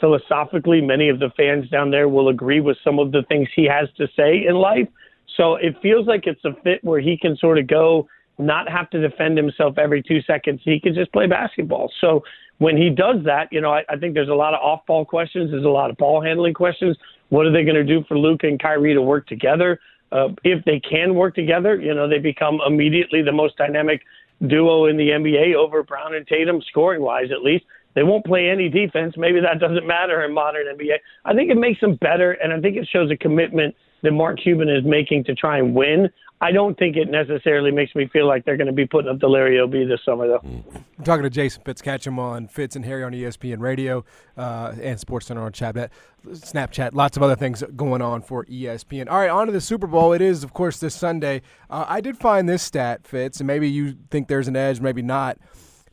philosophically, 0.05 0.83
many 0.83 1.09
of 1.09 1.19
the 1.19 1.31
fans 1.35 1.67
down 1.71 1.91
there 1.91 2.11
will 2.11 2.29
agree 2.29 2.61
with 2.61 2.77
some 2.85 2.99
of 2.99 3.11
the 3.11 3.23
things 3.27 3.49
he 3.57 3.65
has 3.65 3.89
to 3.97 4.07
say 4.15 4.45
in 4.47 4.55
life. 4.55 4.87
So 5.35 5.55
it 5.55 5.77
feels 5.81 6.07
like 6.07 6.27
it's 6.27 6.45
a 6.45 6.53
fit 6.63 6.85
where 6.85 7.01
he 7.01 7.17
can 7.17 7.39
sort 7.39 7.59
of 7.59 7.67
go, 7.67 8.07
not 8.39 8.69
have 8.69 8.91
to 8.91 9.01
defend 9.01 9.39
himself 9.39 9.79
every 9.79 10.03
two 10.03 10.21
seconds. 10.21 10.61
He 10.63 10.79
can 10.79 10.95
just 10.95 11.11
play 11.11 11.27
basketball. 11.27 11.91
So 12.03 12.23
when 12.59 12.77
he 12.77 12.91
does 12.91 13.25
that, 13.25 13.49
you 13.51 13.63
know, 13.63 13.73
I, 13.73 13.83
I 13.89 13.97
think 13.97 14.13
there's 14.13 14.29
a 14.29 14.35
lot 14.35 14.53
of 14.53 14.61
off 14.61 14.85
ball 14.87 15.07
questions. 15.07 15.53
There's 15.53 15.65
a 15.65 15.69
lot 15.71 15.89
of 15.89 15.97
ball 15.97 16.23
handling 16.23 16.53
questions. 16.53 16.99
What 17.31 17.47
are 17.47 17.53
they 17.53 17.65
going 17.65 17.75
to 17.77 17.85
do 17.85 18.05
for 18.07 18.19
Luke 18.19 18.45
and 18.45 18.61
Kyrie 18.61 18.93
to 18.93 19.01
work 19.01 19.27
together? 19.27 19.81
Uh, 20.13 20.29
if 20.45 20.63
they 20.67 20.81
can 20.81 21.15
work 21.15 21.35
together, 21.35 21.81
you 21.81 21.95
know, 21.95 22.07
they 22.07 22.19
become 22.19 22.59
immediately 22.67 23.23
the 23.23 23.33
most 23.33 23.57
dynamic 23.57 24.03
duo 24.49 24.85
in 24.85 24.99
the 24.99 25.09
NBA 25.09 25.55
over 25.55 25.83
Brown 25.83 26.15
and 26.15 26.27
Tatum, 26.27 26.61
scoring 26.69 27.01
wise 27.01 27.31
at 27.33 27.43
least. 27.43 27.65
They 27.95 28.03
won't 28.03 28.25
play 28.25 28.49
any 28.49 28.69
defense. 28.69 29.15
Maybe 29.17 29.41
that 29.41 29.61
doesn't 29.61 29.87
matter 29.87 30.25
in 30.25 30.35
modern 30.35 30.67
NBA. 30.67 30.97
I 31.25 31.35
think 31.35 31.51
it 31.51 31.57
makes 31.57 31.81
them 31.81 31.97
better, 31.97 32.33
and 32.33 32.53
I 32.53 32.61
think 32.61 32.77
it 32.77 32.89
shows 32.93 33.11
a 33.11 33.17
commitment 33.17 33.75
that 34.03 34.13
Mark 34.13 34.39
Cuban 34.43 34.69
is 34.69 34.85
making 34.85 35.25
to 35.25 35.35
try 35.35 35.59
and 35.59 35.75
win. 35.75 36.11
I 36.41 36.53
don't 36.53 36.77
think 36.77 36.97
it 36.97 37.09
necessarily 37.09 37.71
makes 37.71 37.95
me 37.95 38.07
feel 38.13 38.27
like 38.27 38.45
they're 38.45 38.59
going 38.59 38.67
to 38.67 38.73
be 38.73 38.87
putting 38.87 39.11
up 39.11 39.19
the 39.19 39.29
Larry 39.29 39.59
O'B 39.59 39.87
this 39.89 40.01
summer, 40.05 40.27
though. 40.27 40.41
I'm 40.45 41.05
talking 41.05 41.23
to 41.23 41.31
Jason 41.31 41.63
Fitz. 41.65 41.81
Catch 41.81 42.07
him 42.07 42.19
on 42.19 42.49
Fitz 42.49 42.77
and 42.77 42.85
Harry 42.85 43.03
on 43.03 43.13
ESPN 43.13 43.61
Radio 43.61 44.05
uh, 44.37 44.75
and 44.83 44.99
SportsCenter 44.99 45.41
on 45.41 45.53
Chat, 45.53 45.91
Snapchat. 46.27 46.93
Lots 46.93 47.17
of 47.17 47.23
other 47.23 47.37
things 47.37 47.63
going 47.77 48.03
on 48.03 48.21
for 48.21 48.45
ESPN. 48.45 49.09
All 49.09 49.19
right, 49.19 49.31
on 49.31 49.47
to 49.47 49.53
the 49.53 49.61
Super 49.61 49.87
Bowl. 49.87 50.13
It 50.13 50.21
is, 50.21 50.45
of 50.45 50.53
course, 50.53 50.79
this 50.79 50.95
Sunday. 50.95 51.41
Uh, 51.71 51.87
I 51.89 52.03
did 52.03 52.19
find 52.19 52.47
this 52.47 52.63
stat, 52.63 53.07
Fitz, 53.07 53.41
and 53.41 53.47
maybe 53.47 53.71
you 53.71 53.97
think 54.11 54.29
there's 54.29 54.49
an 54.49 54.57
edge, 54.57 54.81
maybe 54.81 55.01
not. 55.01 55.39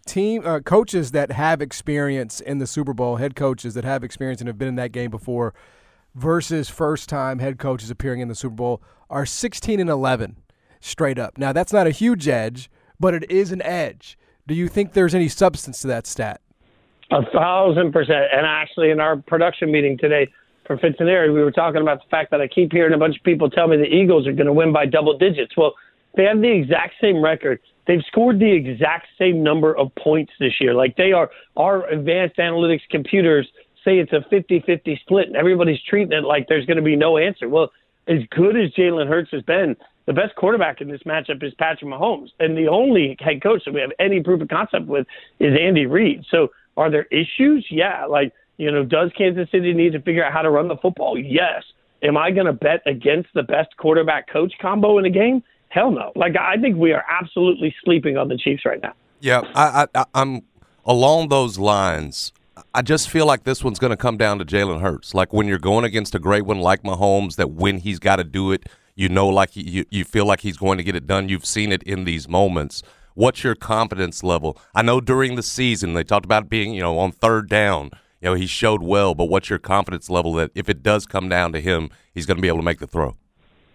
Team 0.05 0.45
uh, 0.45 0.59
coaches 0.59 1.11
that 1.11 1.31
have 1.31 1.61
experience 1.61 2.39
in 2.39 2.57
the 2.57 2.67
Super 2.67 2.93
Bowl, 2.93 3.17
head 3.17 3.35
coaches 3.35 3.73
that 3.75 3.83
have 3.83 4.03
experience 4.03 4.41
and 4.41 4.47
have 4.47 4.57
been 4.57 4.67
in 4.67 4.75
that 4.75 4.91
game 4.91 5.11
before– 5.11 5.53
versus 6.15 6.69
first 6.69 7.09
time 7.09 7.39
head 7.39 7.57
coaches 7.57 7.89
appearing 7.89 8.19
in 8.19 8.27
the 8.27 8.35
Super 8.35 8.55
Bowl 8.55 8.81
are 9.09 9.25
16 9.25 9.79
and 9.79 9.89
11 9.89 10.37
straight 10.79 11.19
up. 11.19 11.37
Now, 11.37 11.53
that's 11.53 11.73
not 11.73 11.87
a 11.87 11.91
huge 11.91 12.27
edge, 12.27 12.69
but 12.99 13.13
it 13.13 13.29
is 13.29 13.51
an 13.51 13.61
edge. 13.61 14.17
Do 14.47 14.55
you 14.55 14.67
think 14.67 14.93
there's 14.93 15.15
any 15.15 15.27
substance 15.27 15.81
to 15.81 15.87
that 15.87 16.07
stat? 16.07 16.41
A 17.11 17.23
thousand 17.31 17.91
percent. 17.91 18.25
And 18.33 18.45
actually, 18.45 18.89
in 18.89 18.99
our 18.99 19.17
production 19.17 19.71
meeting 19.71 19.97
today 19.97 20.31
for 20.65 20.77
Fitz 20.77 20.95
and 20.99 21.09
Harry, 21.09 21.31
we 21.31 21.41
were 21.41 21.51
talking 21.51 21.81
about 21.81 21.99
the 21.99 22.09
fact 22.09 22.31
that 22.31 22.41
I 22.41 22.47
keep 22.47 22.71
hearing 22.71 22.93
a 22.93 22.97
bunch 22.97 23.17
of 23.17 23.23
people 23.23 23.49
tell 23.49 23.67
me 23.67 23.77
the 23.77 23.83
Eagles 23.83 24.27
are 24.27 24.31
going 24.31 24.47
to 24.47 24.53
win 24.53 24.71
by 24.71 24.85
double 24.85 25.17
digits. 25.17 25.55
Well, 25.57 25.73
they 26.15 26.23
have 26.23 26.41
the 26.41 26.51
exact 26.51 26.95
same 27.01 27.21
record. 27.21 27.59
They've 27.87 28.03
scored 28.07 28.39
the 28.39 28.51
exact 28.51 29.07
same 29.17 29.43
number 29.43 29.75
of 29.75 29.93
points 29.95 30.31
this 30.39 30.53
year. 30.59 30.73
Like 30.73 30.95
they 30.97 31.11
are, 31.11 31.29
our 31.57 31.87
advanced 31.89 32.37
analytics 32.37 32.81
computers 32.89 33.47
say 33.83 33.97
it's 33.97 34.13
a 34.13 34.23
50-50 34.33 34.99
split 34.99 35.27
and 35.27 35.35
everybody's 35.35 35.81
treating 35.87 36.13
it 36.13 36.23
like 36.23 36.47
there's 36.47 36.65
going 36.65 36.77
to 36.77 36.83
be 36.83 36.95
no 36.95 37.17
answer. 37.17 37.49
Well, 37.49 37.71
as 38.07 38.19
good 38.29 38.55
as 38.55 38.71
Jalen 38.71 39.07
Hurts 39.07 39.31
has 39.31 39.41
been, 39.43 39.75
the 40.05 40.13
best 40.13 40.35
quarterback 40.35 40.81
in 40.81 40.89
this 40.89 41.01
matchup 41.03 41.43
is 41.43 41.53
Patrick 41.55 41.89
Mahomes, 41.89 42.29
and 42.39 42.57
the 42.57 42.67
only 42.67 43.15
head 43.19 43.41
coach 43.41 43.63
that 43.65 43.73
we 43.73 43.81
have 43.81 43.91
any 43.99 44.21
proof 44.21 44.41
of 44.41 44.49
concept 44.49 44.87
with 44.87 45.05
is 45.39 45.55
Andy 45.59 45.85
Reid. 45.85 46.25
So, 46.29 46.49
are 46.75 46.89
there 46.89 47.05
issues? 47.11 47.67
Yeah, 47.69 48.05
like 48.05 48.33
you 48.57 48.71
know, 48.71 48.83
does 48.83 49.11
Kansas 49.17 49.49
City 49.51 49.73
need 49.73 49.93
to 49.93 50.01
figure 50.01 50.23
out 50.23 50.33
how 50.33 50.41
to 50.41 50.49
run 50.49 50.67
the 50.67 50.77
football? 50.77 51.17
Yes. 51.17 51.63
Am 52.03 52.17
I 52.17 52.31
going 52.31 52.47
to 52.47 52.53
bet 52.53 52.81
against 52.85 53.29
the 53.33 53.43
best 53.43 53.75
quarterback 53.77 54.27
coach 54.29 54.53
combo 54.59 54.97
in 54.97 55.03
the 55.03 55.09
game? 55.09 55.43
Hell 55.71 55.91
no. 55.91 56.11
Like 56.15 56.35
I 56.37 56.57
think 56.57 56.75
we 56.75 56.91
are 56.91 57.03
absolutely 57.09 57.73
sleeping 57.83 58.17
on 58.17 58.27
the 58.27 58.37
Chiefs 58.37 58.65
right 58.65 58.81
now. 58.81 58.93
Yeah, 59.21 59.41
I, 59.55 59.87
I, 59.95 60.05
I'm 60.13 60.41
along 60.85 61.29
those 61.29 61.57
lines. 61.57 62.33
I 62.73 62.81
just 62.81 63.09
feel 63.09 63.25
like 63.25 63.45
this 63.45 63.63
one's 63.63 63.79
going 63.79 63.91
to 63.91 63.97
come 63.97 64.17
down 64.17 64.37
to 64.39 64.45
Jalen 64.45 64.81
Hurts. 64.81 65.13
Like 65.13 65.31
when 65.31 65.47
you're 65.47 65.59
going 65.59 65.85
against 65.85 66.13
a 66.13 66.19
great 66.19 66.45
one 66.45 66.59
like 66.59 66.83
Mahomes, 66.83 67.37
that 67.37 67.51
when 67.51 67.77
he's 67.77 67.99
got 67.99 68.17
to 68.17 68.25
do 68.25 68.51
it, 68.51 68.67
you 68.95 69.07
know, 69.07 69.29
like 69.29 69.55
you 69.55 69.85
you 69.89 70.03
feel 70.03 70.25
like 70.25 70.41
he's 70.41 70.57
going 70.57 70.77
to 70.77 70.83
get 70.83 70.95
it 70.95 71.07
done. 71.07 71.29
You've 71.29 71.45
seen 71.45 71.71
it 71.71 71.83
in 71.83 72.03
these 72.03 72.27
moments. 72.27 72.83
What's 73.13 73.43
your 73.43 73.55
confidence 73.55 74.23
level? 74.23 74.57
I 74.75 74.81
know 74.81 74.99
during 74.99 75.35
the 75.35 75.43
season 75.43 75.93
they 75.93 76.03
talked 76.03 76.25
about 76.25 76.49
being, 76.49 76.73
you 76.73 76.81
know, 76.81 76.99
on 76.99 77.13
third 77.13 77.47
down. 77.47 77.91
You 78.19 78.29
know, 78.29 78.33
he 78.33 78.45
showed 78.45 78.83
well, 78.83 79.15
but 79.15 79.25
what's 79.25 79.49
your 79.49 79.57
confidence 79.59 80.09
level 80.09 80.33
that 80.33 80.51
if 80.53 80.67
it 80.67 80.83
does 80.83 81.05
come 81.05 81.29
down 81.29 81.53
to 81.53 81.61
him, 81.61 81.89
he's 82.13 82.25
going 82.25 82.37
to 82.37 82.41
be 82.41 82.49
able 82.49 82.59
to 82.59 82.63
make 82.63 82.79
the 82.79 82.87
throw? 82.87 83.15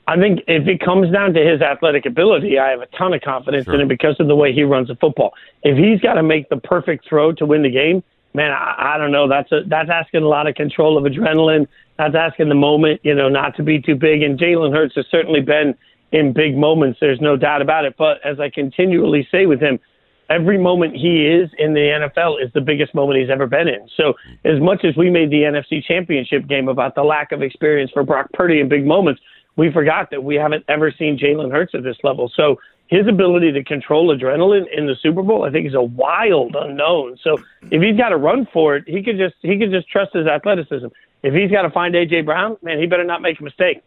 I 0.08 0.16
think 0.16 0.40
if 0.46 0.68
it 0.68 0.80
comes 0.80 1.12
down 1.12 1.34
to 1.34 1.44
his 1.44 1.60
athletic 1.60 2.06
ability, 2.06 2.58
I 2.58 2.70
have 2.70 2.80
a 2.80 2.86
ton 2.96 3.12
of 3.12 3.22
confidence 3.22 3.64
sure. 3.64 3.74
in 3.74 3.80
him 3.80 3.88
because 3.88 4.16
of 4.20 4.28
the 4.28 4.36
way 4.36 4.52
he 4.52 4.62
runs 4.62 4.88
the 4.88 4.94
football. 4.96 5.34
If 5.62 5.76
he's 5.76 6.00
got 6.00 6.14
to 6.14 6.22
make 6.22 6.48
the 6.48 6.58
perfect 6.58 7.08
throw 7.08 7.32
to 7.32 7.46
win 7.46 7.62
the 7.62 7.70
game, 7.70 8.04
man, 8.32 8.52
I, 8.52 8.94
I 8.94 8.98
don't 8.98 9.10
know. 9.10 9.28
That's 9.28 9.50
a, 9.50 9.62
that's 9.66 9.90
asking 9.90 10.22
a 10.22 10.28
lot 10.28 10.46
of 10.46 10.54
control 10.54 10.96
of 10.96 11.10
adrenaline. 11.12 11.66
That's 11.98 12.14
asking 12.14 12.50
the 12.50 12.54
moment, 12.54 13.00
you 13.02 13.14
know, 13.14 13.28
not 13.28 13.56
to 13.56 13.64
be 13.64 13.80
too 13.80 13.96
big. 13.96 14.22
And 14.22 14.38
Jalen 14.38 14.72
Hurts 14.72 14.94
has 14.94 15.06
certainly 15.10 15.40
been 15.40 15.74
in 16.12 16.32
big 16.32 16.56
moments. 16.56 16.98
There's 17.00 17.20
no 17.20 17.36
doubt 17.36 17.60
about 17.60 17.84
it. 17.84 17.96
But 17.98 18.24
as 18.24 18.38
I 18.38 18.48
continually 18.50 19.26
say 19.32 19.46
with 19.46 19.60
him, 19.60 19.80
every 20.28 20.58
moment 20.58 20.94
he 20.94 21.26
is 21.26 21.50
in 21.58 21.74
the 21.74 21.80
NFL 21.80 22.44
is 22.44 22.52
the 22.52 22.60
biggest 22.60 22.94
moment 22.94 23.18
he's 23.18 23.30
ever 23.30 23.46
been 23.46 23.68
in. 23.68 23.88
So 23.96 24.14
as 24.44 24.60
much 24.60 24.84
as 24.84 24.96
we 24.96 25.10
made 25.10 25.30
the 25.30 25.42
NFC 25.42 25.82
Championship 25.84 26.46
game 26.46 26.68
about 26.68 26.94
the 26.94 27.02
lack 27.02 27.32
of 27.32 27.42
experience 27.42 27.90
for 27.92 28.02
Brock 28.02 28.28
Purdy 28.32 28.60
in 28.60 28.68
big 28.68 28.86
moments, 28.86 29.20
we 29.56 29.72
forgot 29.72 30.10
that 30.10 30.22
we 30.22 30.36
haven't 30.36 30.64
ever 30.68 30.92
seen 30.92 31.18
Jalen 31.18 31.50
Hurts 31.50 31.74
at 31.74 31.82
this 31.82 31.96
level. 32.04 32.30
So 32.34 32.58
his 32.88 33.08
ability 33.08 33.52
to 33.52 33.64
control 33.64 34.16
adrenaline 34.16 34.66
in 34.76 34.86
the 34.86 34.94
Super 35.02 35.22
Bowl, 35.22 35.44
I 35.44 35.50
think, 35.50 35.66
is 35.66 35.74
a 35.74 35.82
wild 35.82 36.54
unknown. 36.54 37.18
So 37.22 37.36
if 37.70 37.82
he's 37.82 37.96
got 37.96 38.10
to 38.10 38.16
run 38.16 38.46
for 38.52 38.76
it, 38.76 38.84
he 38.86 39.02
could 39.02 39.18
just 39.18 39.34
he 39.42 39.58
could 39.58 39.70
just 39.70 39.88
trust 39.88 40.12
his 40.12 40.26
athleticism. 40.26 40.86
If 41.22 41.34
he's 41.34 41.50
got 41.50 41.62
to 41.62 41.70
find 41.70 41.94
AJ 41.94 42.24
Brown, 42.24 42.56
man, 42.62 42.78
he 42.78 42.86
better 42.86 43.04
not 43.04 43.22
make 43.22 43.40
a 43.40 43.42
mistake. 43.42 43.82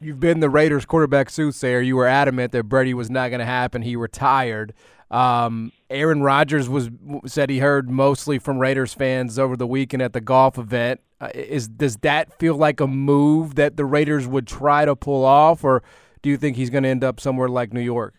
You've 0.00 0.20
been 0.20 0.38
the 0.38 0.48
Raiders 0.48 0.86
quarterback 0.86 1.28
soothsayer. 1.28 1.80
You 1.80 1.96
were 1.96 2.06
adamant 2.06 2.52
that 2.52 2.64
Brady 2.64 2.94
was 2.94 3.10
not 3.10 3.30
going 3.30 3.40
to 3.40 3.46
happen. 3.46 3.82
He 3.82 3.96
retired. 3.96 4.72
Um, 5.10 5.72
Aaron 5.88 6.22
Rodgers 6.22 6.68
was 6.68 6.90
said 7.26 7.48
he 7.48 7.60
heard 7.60 7.88
mostly 7.88 8.38
from 8.38 8.58
Raiders 8.58 8.92
fans 8.92 9.38
over 9.38 9.56
the 9.56 9.66
weekend 9.66 10.02
at 10.02 10.12
the 10.12 10.20
golf 10.20 10.58
event. 10.58 11.00
Uh, 11.20 11.30
is 11.34 11.66
does 11.66 11.96
that 11.98 12.38
feel 12.38 12.54
like 12.56 12.80
a 12.80 12.86
move 12.86 13.54
that 13.54 13.76
the 13.76 13.84
Raiders 13.84 14.26
would 14.26 14.46
try 14.46 14.84
to 14.84 14.94
pull 14.94 15.24
off, 15.24 15.64
or 15.64 15.82
do 16.22 16.28
you 16.28 16.36
think 16.36 16.56
he's 16.56 16.70
going 16.70 16.82
to 16.82 16.88
end 16.88 17.02
up 17.02 17.20
somewhere 17.20 17.48
like 17.48 17.72
New 17.72 17.80
York? 17.80 18.14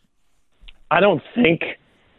I 0.91 0.99
don't 0.99 1.21
think 1.35 1.61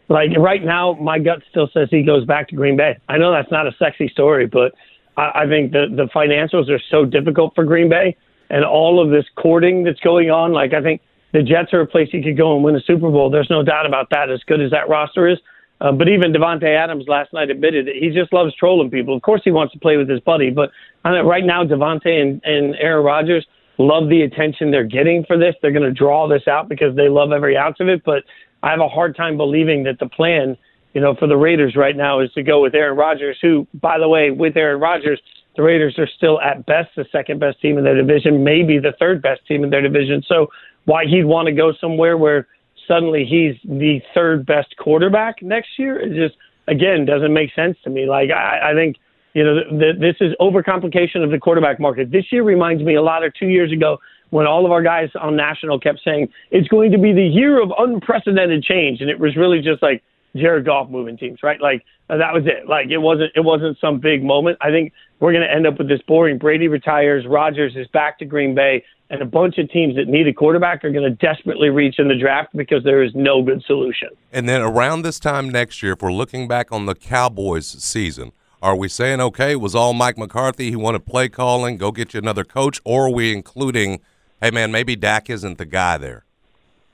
like 0.07 0.29
right 0.37 0.63
now 0.63 0.93
my 0.93 1.19
gut 1.19 1.41
still 1.49 1.69
says 1.73 1.89
he 1.91 2.03
goes 2.03 2.25
back 2.25 2.47
to 2.49 2.55
Green 2.55 2.77
Bay. 2.77 2.97
I 3.09 3.17
know 3.17 3.31
that's 3.31 3.51
not 3.51 3.67
a 3.67 3.75
sexy 3.77 4.07
story, 4.07 4.47
but 4.47 4.73
I, 5.17 5.43
I 5.43 5.47
think 5.47 5.73
the 5.73 5.87
the 5.89 6.07
financials 6.15 6.69
are 6.69 6.81
so 6.89 7.05
difficult 7.05 7.53
for 7.55 7.65
Green 7.65 7.89
Bay 7.89 8.15
and 8.49 8.63
all 8.63 9.03
of 9.03 9.11
this 9.11 9.25
courting 9.35 9.83
that's 9.83 9.99
going 9.99 10.31
on. 10.31 10.53
Like 10.53 10.73
I 10.73 10.81
think 10.81 11.01
the 11.33 11.43
Jets 11.43 11.73
are 11.73 11.81
a 11.81 11.87
place 11.87 12.09
he 12.11 12.21
could 12.21 12.37
go 12.37 12.55
and 12.55 12.63
win 12.63 12.75
a 12.75 12.81
Super 12.81 13.09
Bowl. 13.09 13.29
There's 13.29 13.49
no 13.49 13.63
doubt 13.63 13.85
about 13.85 14.09
that. 14.11 14.29
As 14.29 14.41
good 14.45 14.61
as 14.61 14.71
that 14.71 14.89
roster 14.89 15.27
is. 15.27 15.37
Uh, 15.81 15.91
but 15.91 16.07
even 16.07 16.31
Davante 16.31 16.67
Adams 16.75 17.05
last 17.07 17.33
night 17.33 17.49
admitted 17.49 17.87
that 17.87 17.95
he 17.95 18.09
just 18.09 18.31
loves 18.31 18.53
trolling 18.55 18.91
people. 18.91 19.15
Of 19.15 19.23
course, 19.23 19.41
he 19.43 19.49
wants 19.49 19.73
to 19.73 19.79
play 19.79 19.97
with 19.97 20.07
his 20.07 20.19
buddy, 20.19 20.51
but 20.51 20.69
right 21.03 21.43
now, 21.43 21.63
Davante 21.63 22.21
and, 22.21 22.39
and 22.45 22.75
Aaron 22.75 23.03
Rodgers 23.03 23.47
love 23.79 24.07
the 24.07 24.21
attention 24.21 24.69
they're 24.69 24.83
getting 24.83 25.25
for 25.25 25.39
this. 25.39 25.55
They're 25.59 25.71
going 25.71 25.81
to 25.83 25.91
draw 25.91 26.27
this 26.27 26.47
out 26.47 26.69
because 26.69 26.95
they 26.95 27.09
love 27.09 27.31
every 27.31 27.57
ounce 27.57 27.77
of 27.79 27.87
it. 27.87 28.03
But 28.05 28.23
I 28.61 28.69
have 28.69 28.79
a 28.79 28.87
hard 28.87 29.15
time 29.15 29.37
believing 29.37 29.83
that 29.83 29.97
the 29.99 30.07
plan, 30.07 30.55
you 30.93 31.01
know, 31.01 31.15
for 31.15 31.27
the 31.27 31.37
Raiders 31.37 31.75
right 31.75 31.95
now 31.95 32.19
is 32.19 32.31
to 32.33 32.43
go 32.43 32.61
with 32.61 32.75
Aaron 32.75 32.95
Rodgers, 32.95 33.39
who, 33.41 33.65
by 33.73 33.97
the 33.97 34.07
way, 34.07 34.29
with 34.29 34.55
Aaron 34.55 34.79
Rodgers, 34.79 35.19
the 35.55 35.63
Raiders 35.63 35.97
are 35.97 36.07
still 36.07 36.39
at 36.41 36.65
best 36.67 36.89
the 36.95 37.05
second 37.11 37.39
best 37.39 37.59
team 37.59 37.77
in 37.77 37.83
their 37.83 37.95
division, 37.95 38.43
maybe 38.43 38.77
the 38.77 38.93
third 38.99 39.21
best 39.21 39.45
team 39.47 39.63
in 39.63 39.71
their 39.71 39.81
division. 39.81 40.23
So 40.27 40.47
why 40.85 41.05
he'd 41.05 41.25
want 41.25 41.47
to 41.47 41.51
go 41.51 41.73
somewhere 41.79 42.17
where 42.17 42.47
suddenly 42.87 43.25
he's 43.25 43.55
the 43.63 44.01
third 44.13 44.45
best 44.45 44.75
quarterback 44.77 45.41
next 45.41 45.69
year, 45.77 45.99
it 45.99 46.13
just 46.13 46.37
again 46.67 47.05
doesn't 47.05 47.33
make 47.33 47.53
sense 47.53 47.77
to 47.83 47.89
me. 47.89 48.07
Like 48.07 48.29
I, 48.31 48.71
I 48.71 48.73
think 48.73 48.97
you 49.33 49.43
know 49.43 49.63
th- 49.79 49.99
this 49.99 50.15
is 50.19 50.33
overcomplication 50.39 51.23
of 51.23 51.31
the 51.31 51.39
quarterback 51.39 51.79
market. 51.79 52.11
This 52.11 52.25
year 52.31 52.43
reminds 52.43 52.83
me 52.83 52.95
a 52.95 53.01
lot 53.01 53.23
of 53.23 53.33
two 53.33 53.47
years 53.47 53.71
ago 53.71 53.97
when 54.31 54.47
all 54.47 54.65
of 54.65 54.71
our 54.71 54.81
guys 54.81 55.09
on 55.19 55.35
national 55.35 55.79
kept 55.79 55.99
saying 56.03 56.29
it's 56.51 56.67
going 56.67 56.91
to 56.91 56.97
be 56.97 57.13
the 57.13 57.25
year 57.25 57.61
of 57.61 57.71
unprecedented 57.77 58.63
change, 58.63 59.01
and 59.01 59.09
it 59.09 59.19
was 59.19 59.35
really 59.35 59.61
just 59.61 59.81
like 59.81 60.03
Jared 60.35 60.65
Goff 60.65 60.89
moving 60.89 61.17
teams, 61.17 61.43
right? 61.43 61.59
Like 61.59 61.83
uh, 62.09 62.17
that 62.17 62.33
was 62.33 62.43
it. 62.45 62.67
Like 62.67 62.89
it 62.89 62.97
wasn't 62.97 63.31
it 63.35 63.41
wasn't 63.41 63.77
some 63.79 63.99
big 63.99 64.23
moment. 64.23 64.57
I 64.61 64.69
think 64.69 64.93
we're 65.19 65.31
going 65.31 65.47
to 65.47 65.53
end 65.53 65.67
up 65.67 65.77
with 65.77 65.87
this 65.87 66.01
boring. 66.07 66.37
Brady 66.37 66.67
retires, 66.67 67.25
Rodgers 67.27 67.75
is 67.75 67.87
back 67.87 68.19
to 68.19 68.25
Green 68.25 68.55
Bay, 68.55 68.83
and 69.09 69.21
a 69.21 69.25
bunch 69.25 69.57
of 69.57 69.69
teams 69.69 69.95
that 69.95 70.07
need 70.07 70.27
a 70.27 70.33
quarterback 70.33 70.83
are 70.83 70.91
going 70.91 71.09
to 71.09 71.15
desperately 71.15 71.69
reach 71.69 71.99
in 71.99 72.07
the 72.07 72.15
draft 72.15 72.55
because 72.55 72.83
there 72.83 73.03
is 73.03 73.11
no 73.13 73.43
good 73.43 73.63
solution. 73.65 74.09
And 74.31 74.47
then 74.47 74.61
around 74.61 75.03
this 75.03 75.19
time 75.19 75.49
next 75.49 75.83
year, 75.83 75.93
if 75.93 76.01
we're 76.01 76.13
looking 76.13 76.47
back 76.47 76.71
on 76.71 76.85
the 76.85 76.95
Cowboys 76.95 77.67
season. 77.67 78.31
Are 78.63 78.75
we 78.75 78.89
saying 78.89 79.19
okay? 79.21 79.53
It 79.53 79.59
was 79.59 79.73
all 79.73 79.91
Mike 79.91 80.19
McCarthy? 80.19 80.69
He 80.69 80.75
wanted 80.75 81.07
play 81.07 81.29
calling. 81.29 81.77
Go 81.77 81.91
get 81.91 82.13
you 82.13 82.19
another 82.19 82.43
coach, 82.43 82.79
or 82.85 83.07
are 83.07 83.09
we 83.09 83.33
including 83.33 84.01
hey 84.41 84.51
man, 84.51 84.71
maybe 84.71 84.95
Dak 84.95 85.29
isn't 85.29 85.57
the 85.57 85.65
guy 85.65 85.97
there. 85.97 86.25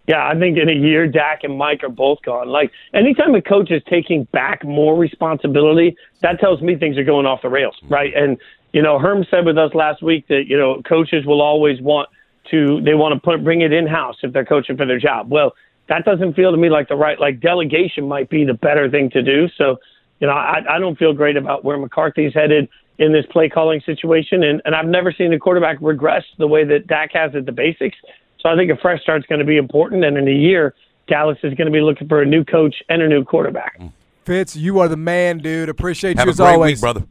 Yeah, 0.07 0.25
I 0.25 0.39
think 0.39 0.57
in 0.57 0.69
a 0.69 0.73
year, 0.73 1.05
Dak 1.05 1.43
and 1.43 1.57
Mike 1.57 1.83
are 1.83 1.89
both 1.89 2.21
gone. 2.23 2.47
Like 2.47 2.71
anytime 2.93 3.35
a 3.35 3.41
coach 3.41 3.71
is 3.71 3.81
taking 3.89 4.23
back 4.31 4.63
more 4.63 4.97
responsibility, 4.97 5.97
that 6.21 6.39
tells 6.39 6.61
me 6.61 6.77
things 6.77 6.97
are 6.97 7.03
going 7.03 7.25
off 7.25 7.41
the 7.41 7.49
rails, 7.49 7.75
right? 7.89 8.13
And 8.15 8.37
you 8.71 8.81
know, 8.81 8.99
Herm 8.99 9.25
said 9.29 9.45
with 9.45 9.57
us 9.57 9.73
last 9.73 10.01
week 10.01 10.27
that 10.29 10.43
you 10.47 10.57
know 10.57 10.81
coaches 10.87 11.25
will 11.25 11.41
always 11.41 11.81
want 11.81 12.09
to 12.51 12.81
they 12.81 12.93
want 12.93 13.13
to 13.13 13.19
put 13.19 13.43
bring 13.43 13.61
it 13.61 13.73
in 13.73 13.85
house 13.85 14.15
if 14.23 14.31
they're 14.31 14.45
coaching 14.45 14.77
for 14.77 14.85
their 14.85 14.99
job. 14.99 15.29
Well, 15.29 15.53
that 15.89 16.05
doesn't 16.05 16.33
feel 16.35 16.51
to 16.51 16.57
me 16.57 16.69
like 16.69 16.87
the 16.87 16.95
right 16.95 17.19
like 17.19 17.41
delegation 17.41 18.07
might 18.07 18.29
be 18.29 18.45
the 18.45 18.53
better 18.53 18.89
thing 18.89 19.09
to 19.11 19.21
do. 19.21 19.47
So, 19.57 19.77
you 20.19 20.27
know, 20.27 20.33
I, 20.33 20.61
I 20.69 20.79
don't 20.79 20.97
feel 20.97 21.13
great 21.13 21.37
about 21.37 21.65
where 21.65 21.77
McCarthy's 21.77 22.33
headed 22.33 22.69
in 22.97 23.13
this 23.13 23.25
play 23.29 23.49
calling 23.49 23.81
situation, 23.85 24.43
and 24.43 24.61
and 24.63 24.73
I've 24.73 24.87
never 24.87 25.11
seen 25.11 25.31
the 25.31 25.37
quarterback 25.37 25.77
regress 25.81 26.23
the 26.37 26.47
way 26.47 26.63
that 26.63 26.87
Dak 26.87 27.11
has 27.13 27.35
at 27.35 27.45
the 27.45 27.51
basics. 27.51 27.97
So 28.39 28.50
I 28.50 28.56
think 28.56 28.72
a 28.72 28.77
fresh 28.77 29.01
start 29.01 29.22
is 29.22 29.25
going 29.27 29.39
to 29.39 29.46
be 29.46 29.58
important, 29.58 30.03
and 30.06 30.17
in 30.17 30.27
a 30.27 30.32
year, 30.32 30.74
Dallas 31.08 31.38
is 31.44 31.53
going 31.56 31.67
to 31.67 31.72
be 31.72 31.82
looking 31.82 32.08
for 32.08 32.22
a 32.22 32.25
new 32.25 32.44
coach 32.44 32.75
and 32.89 33.01
a 33.01 33.08
new 33.08 33.24
quarterback. 33.24 33.79
Mm. 33.79 33.91
Fitz, 34.25 34.56
you 34.56 34.79
are 34.79 34.88
the 34.89 34.98
man, 34.98 35.38
dude. 35.38 35.70
Appreciate 35.70 36.17
Have 36.17 36.25
you 36.25 36.32
a 36.32 36.34
as 36.34 36.38
great 36.38 36.48
always. 36.53 36.77
week, 36.77 36.82
brother. 36.82 37.03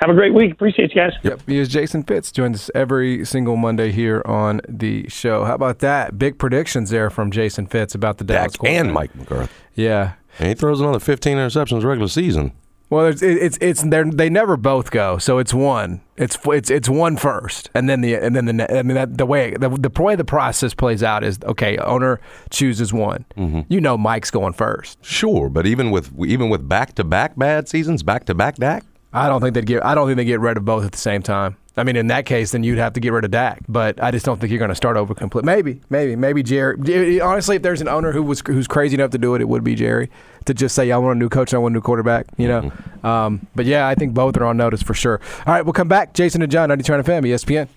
Have 0.00 0.10
a 0.10 0.14
great 0.14 0.34
week. 0.34 0.52
Appreciate 0.52 0.90
you 0.94 0.96
guys. 0.96 1.12
Yep. 1.22 1.42
He 1.46 1.58
is 1.58 1.68
Jason 1.68 2.04
Fitz. 2.04 2.30
Joins 2.30 2.56
us 2.56 2.70
every 2.74 3.24
single 3.24 3.56
Monday 3.56 3.90
here 3.90 4.22
on 4.26 4.60
the 4.68 5.08
show. 5.08 5.44
How 5.44 5.54
about 5.54 5.80
that? 5.80 6.18
Big 6.18 6.38
predictions 6.38 6.90
there 6.90 7.10
from 7.10 7.30
Jason 7.32 7.66
Fitz 7.66 7.94
about 7.96 8.18
the 8.18 8.24
Dallas 8.24 8.52
Dak 8.52 8.70
and. 8.70 8.92
Mike 8.92 9.14
McCarthy. 9.16 9.52
Yeah. 9.74 10.14
And 10.38 10.48
he 10.48 10.54
throws 10.54 10.80
another 10.80 11.00
15 11.00 11.36
interceptions 11.36 11.84
regular 11.84 12.08
season. 12.08 12.52
Well, 12.90 13.06
it's 13.06 13.22
it's 13.22 13.58
it's 13.60 13.82
they 13.82 14.30
never 14.30 14.56
both 14.56 14.90
go, 14.90 15.18
so 15.18 15.38
it's 15.38 15.52
one. 15.52 16.00
It's 16.16 16.38
it's 16.46 16.70
it's 16.70 16.88
one 16.88 17.18
first, 17.18 17.68
and 17.74 17.86
then 17.86 18.00
the 18.00 18.14
and 18.14 18.34
then 18.34 18.46
the 18.46 18.78
I 18.78 18.82
mean 18.82 18.94
that, 18.94 19.18
the 19.18 19.26
way 19.26 19.50
the, 19.50 19.68
the 19.68 19.90
way 20.02 20.16
the 20.16 20.24
process 20.24 20.72
plays 20.72 21.02
out 21.02 21.22
is 21.22 21.38
okay. 21.44 21.76
Owner 21.76 22.18
chooses 22.48 22.90
one. 22.90 23.26
Mm-hmm. 23.36 23.60
You 23.68 23.82
know, 23.82 23.98
Mike's 23.98 24.30
going 24.30 24.54
first. 24.54 25.04
Sure, 25.04 25.50
but 25.50 25.66
even 25.66 25.90
with 25.90 26.12
even 26.18 26.48
with 26.48 26.66
back 26.66 26.94
to 26.94 27.04
back 27.04 27.36
bad 27.36 27.68
seasons, 27.68 28.02
back 28.02 28.24
to 28.24 28.34
back 28.34 28.56
Dak, 28.56 28.84
I 29.12 29.28
don't 29.28 29.42
think 29.42 29.54
they'd 29.54 29.66
get. 29.66 29.84
I 29.84 29.94
don't 29.94 30.06
think 30.06 30.16
they 30.16 30.24
get 30.24 30.40
rid 30.40 30.56
of 30.56 30.64
both 30.64 30.84
at 30.84 30.92
the 30.92 30.98
same 30.98 31.22
time. 31.22 31.58
I 31.76 31.84
mean, 31.84 31.94
in 31.94 32.08
that 32.08 32.26
case, 32.26 32.50
then 32.50 32.64
you'd 32.64 32.78
have 32.78 32.94
to 32.94 33.00
get 33.00 33.12
rid 33.12 33.24
of 33.24 33.30
Dak. 33.30 33.62
But 33.68 34.02
I 34.02 34.10
just 34.10 34.26
don't 34.26 34.40
think 34.40 34.50
you're 34.50 34.58
going 34.58 34.70
to 34.70 34.74
start 34.74 34.96
over 34.96 35.14
completely. 35.14 35.46
Maybe, 35.46 35.80
maybe, 35.88 36.16
maybe 36.16 36.42
Jerry. 36.42 37.20
Honestly, 37.20 37.56
if 37.56 37.62
there's 37.62 37.80
an 37.80 37.88
owner 37.88 38.12
who 38.12 38.22
was 38.22 38.42
who's 38.44 38.66
crazy 38.66 38.94
enough 38.94 39.10
to 39.10 39.18
do 39.18 39.34
it, 39.34 39.40
it 39.40 39.48
would 39.48 39.62
be 39.62 39.74
Jerry 39.74 40.10
to 40.48 40.54
just 40.54 40.74
say, 40.74 40.90
"I 40.90 40.98
want 40.98 41.16
a 41.16 41.18
new 41.18 41.28
coach, 41.28 41.54
I 41.54 41.58
want 41.58 41.72
a 41.72 41.76
new 41.76 41.80
quarterback." 41.80 42.26
You 42.36 42.48
know. 42.48 42.72
Um, 43.08 43.46
but 43.54 43.64
yeah, 43.64 43.86
I 43.86 43.94
think 43.94 44.12
both 44.12 44.36
are 44.36 44.44
on 44.44 44.56
notice 44.56 44.82
for 44.82 44.94
sure. 44.94 45.20
All 45.46 45.54
right, 45.54 45.64
we'll 45.64 45.72
come 45.72 45.88
back. 45.88 46.14
Jason 46.14 46.42
and 46.42 46.50
John, 46.50 46.68
90 46.68 46.84
Turn 46.84 47.02
FM, 47.02 47.24
ESPN. 47.24 47.68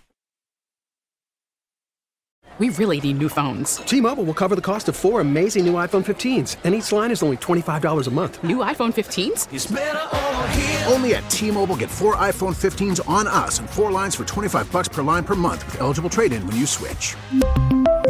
We 2.59 2.69
really 2.69 3.01
need 3.01 3.17
new 3.17 3.29
phones. 3.29 3.77
T-Mobile 3.77 4.23
will 4.23 4.35
cover 4.35 4.55
the 4.55 4.61
cost 4.61 4.87
of 4.87 4.95
four 4.95 5.19
amazing 5.19 5.65
new 5.65 5.73
iPhone 5.73 6.05
15s, 6.05 6.57
and 6.63 6.75
each 6.75 6.91
line 6.91 7.09
is 7.09 7.23
only 7.23 7.37
$25 7.37 8.07
a 8.07 8.11
month. 8.11 8.43
New 8.43 8.57
iPhone 8.57 8.93
15s? 8.93 10.91
Only 10.91 11.15
at 11.15 11.27
T-Mobile 11.31 11.77
get 11.77 11.89
four 11.89 12.17
iPhone 12.17 12.53
15s 12.53 12.99
on 13.09 13.25
us 13.25 13.57
and 13.57 13.67
four 13.67 13.89
lines 13.89 14.13
for 14.15 14.25
25 14.25 14.71
bucks 14.71 14.89
per 14.89 15.01
line 15.01 15.23
per 15.23 15.33
month 15.33 15.65
with 15.65 15.81
eligible 15.81 16.09
trade-in 16.09 16.45
when 16.45 16.55
you 16.55 16.67
switch. 16.67 17.15